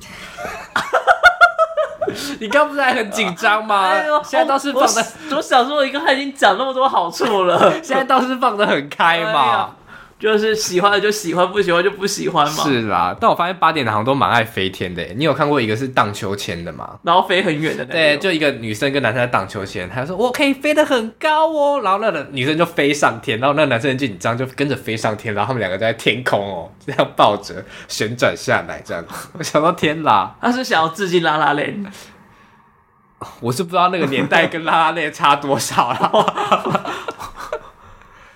[2.40, 3.88] 你刚不是还很紧张吗？
[3.90, 4.04] 哎？
[4.24, 9.70] 现在倒是放的，我，我想说，一个他已经讲那么多好处了， 现在倒是放的很开嘛。
[9.70, 9.83] 哎
[10.18, 12.64] 就是喜欢的就喜欢，不喜欢就不喜欢嘛。
[12.64, 15.02] 是啦，但我发现八点档好像都蛮爱飞天的。
[15.16, 16.98] 你有看过一个是荡秋千的吗？
[17.02, 17.92] 然后飞很远的那。
[17.92, 29.04] 对，就一个女生跟男生在荡秋千，他说我可以飞得很高哦，然后那个女生就飞上天，然后那个男生很紧张就跟着飞上天，然后他们两个在天空哦， 这样抱着旋转下来这样。
[29.36, 31.84] 我想到天啦，他是想要致敬拉拉链。
[33.40, 36.84] 我是不知道那个年代跟拉拉链差多少了。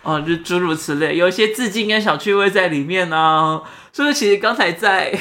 [0.09, 3.63] 哦，就诸如此类，有一些致敬跟小趣味在里面呢、啊。
[3.93, 5.13] 所以其实刚才在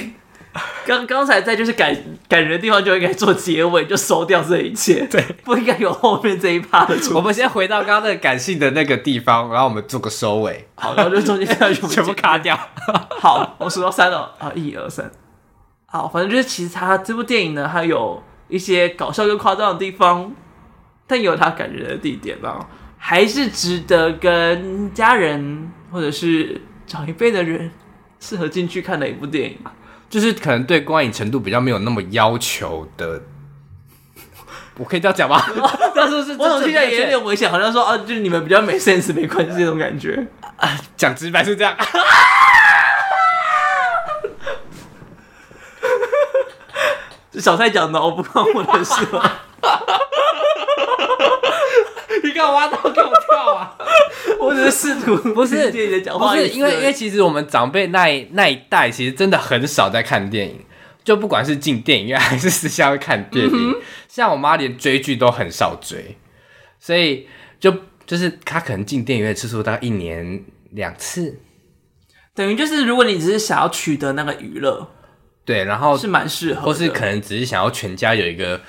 [0.85, 1.93] 刚刚才在就是感
[2.29, 5.05] 感人的地方就应该做结尾，就收掉这一切。
[5.11, 6.95] 对，不应该有后面这一趴的。
[7.13, 10.69] 我们先回到刚刚那个感性的那个地方，然后我们做个收尾。
[10.75, 12.57] 好，然后就中间 全部全部卡掉。
[13.19, 15.11] 好，我数到三了啊，一二三。
[15.87, 20.31] 好，反正就是其实他这部电影呢，还有一些搞笑又夸张的地方，
[21.05, 22.65] 但也有他感人的地点啊。
[22.97, 27.71] 还是值得跟家人或者是长一辈的人
[28.19, 29.57] 适合进去看的一部电影，
[30.09, 33.21] 就是可能对观影程度比较没有那么要求的，
[34.77, 35.41] 我可以这样讲吗？
[35.95, 40.27] 但是是 我总听起来也有点危险，好像说啊，就是你们比较没 sense 没关系这种感觉
[40.57, 41.75] 啊，讲直白是这样。
[47.39, 49.05] 小蔡讲的，我不关我的事
[52.51, 53.77] 挖洞给我跳啊！
[54.39, 60.59] 我只是试图不是不是因为因为其实我们长辈那一那一代其实真的很少在看电影，
[61.03, 63.51] 就不管是进电影院还是私下会看电影。
[63.53, 63.75] 嗯、
[64.07, 66.17] 像我妈连追剧都很少追，
[66.79, 67.27] 所以
[67.59, 67.73] 就
[68.05, 71.39] 就是她可能进电影院次数大概一年两次，
[72.35, 74.87] 等于就是如果你只是想要取得那个娱乐，
[75.45, 78.59] 对，然后是蛮适合，或是可能只是想要全家有一个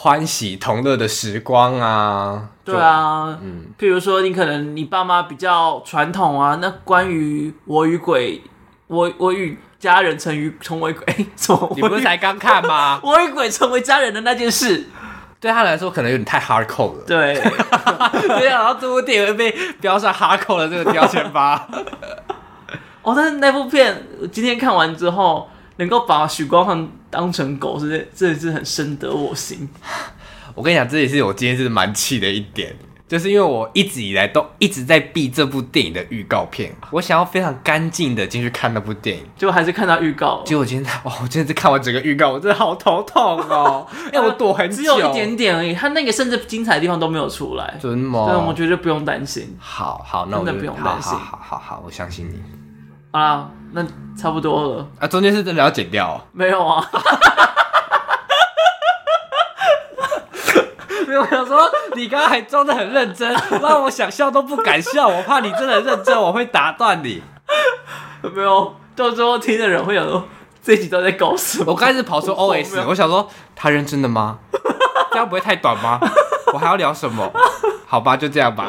[0.00, 2.50] 欢喜同乐的时光啊。
[2.64, 8.40] 对啊，嗯，譬如说你可能你爸妈比较传统啊，那关于我与鬼，
[8.86, 11.72] 我我与家人成于成为鬼，哎， 什么？
[11.74, 13.00] 你不是才刚看吗？
[13.02, 14.86] 我与鬼成为家人的那件事。
[15.40, 17.04] 对他来说可能有点太 hardcore 了。
[17.04, 17.34] 对，
[18.38, 21.66] 对啊，然后这部电影会被标上 hardcore 的这个标签吧。
[23.02, 29.68] 哦，但是那部片今天看完之后，能够把许光汉当成狗，是真的是很深得我心。
[30.54, 32.74] 我跟你讲，这也是我今天是蛮气的一点。
[33.08, 40.42] 就是因为我一直以来都一直在避这部电影的预告片，我想要非常干净的进去看那部电影，结果还是看到预告。
[40.44, 43.86] 结果今天哇， 我今天是看完整个预告，我真的好头痛哦！
[44.12, 48.26] 哎，我躲很久，只有一点点而已，他那个甚至精彩的地方都没有出来，真的吗？
[48.28, 49.56] 对，我觉得不用担心。
[49.58, 51.14] 好好，那我真的不用担心。
[51.14, 52.38] 好好好，我相信你。
[53.12, 53.84] 啊，那
[54.16, 54.88] 差不多了。
[55.00, 56.20] 啊，中间是真的要剪掉哦？
[56.32, 56.84] 没有啊。
[61.06, 67.22] 没有，我想说你刚刚还装的很认真，让我想笑都不敢笑，我怕你真的认真，我会打断你。
[68.34, 70.24] 没有，到最后听的人会想说
[70.62, 71.72] 这一集都在搞什么？
[71.72, 74.38] 我刚开始跑出 OS，我想说他认真的吗？
[75.10, 75.98] 这样不会太短吗？
[76.52, 77.30] 我还要聊什么？
[77.86, 78.66] 好吧，就这样吧。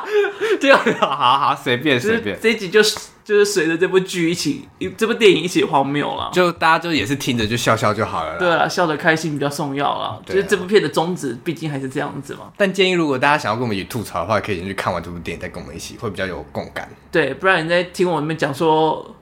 [0.58, 2.40] 这样好好好，随便随便。
[2.40, 6.30] 这一集就是就是随着这部剧一起，这部电影一起荒谬了。
[6.32, 8.38] 就大家就也是听着就笑笑就好了。
[8.38, 10.16] 对啊，笑得开心比较重要啦。
[10.24, 12.52] 就是这部片的宗旨，毕竟还是这样子嘛。
[12.56, 16.88] 但建议如果大家想要跟我们一起吐槽的话，可以先去看完这部电影再跟我们一起，会比较有共感。
[17.10, 19.16] 对，不然你在听我们讲说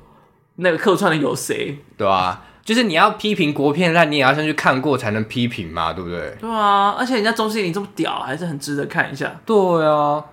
[0.57, 1.79] 那个客串的有谁？
[1.97, 2.45] 对啊。
[2.63, 6.35] 就是你要批评国片，那你也要先去看过才能批评嘛，对不对？
[6.41, 9.39] 对啊，而且人家钟欣凌这么屌，还是很值得看一下。
[9.45, 9.55] 对
[9.87, 10.25] 啊，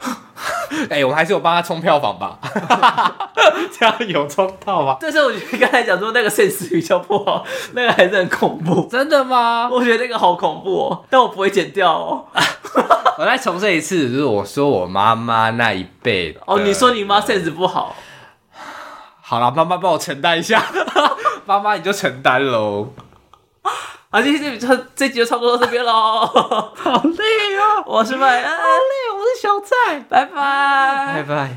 [0.90, 2.38] 哎、欸，我们还是有帮他冲票房吧？
[3.76, 4.96] 这样有冲到吗？
[5.02, 8.86] 但是我觉得刚才讲说那个 sense 比较不好，那个还是很恐怖。
[8.90, 9.68] 真的吗？
[9.72, 12.24] 我觉得那个好恐怖哦，但我不会剪掉哦。
[13.18, 17.96] 我再重申一次，就是我说我妈妈那一辈哦，你说你妈 sense 不好。
[19.20, 20.62] 好了，妈妈帮我承担一下。
[21.44, 22.92] 妈妈，你就承担喽。
[24.10, 25.92] 好，今天这这集就差不多到这边喽。
[25.92, 31.50] 好累哦，我是麦恩，好累，我是小蔡，拜拜，拜拜。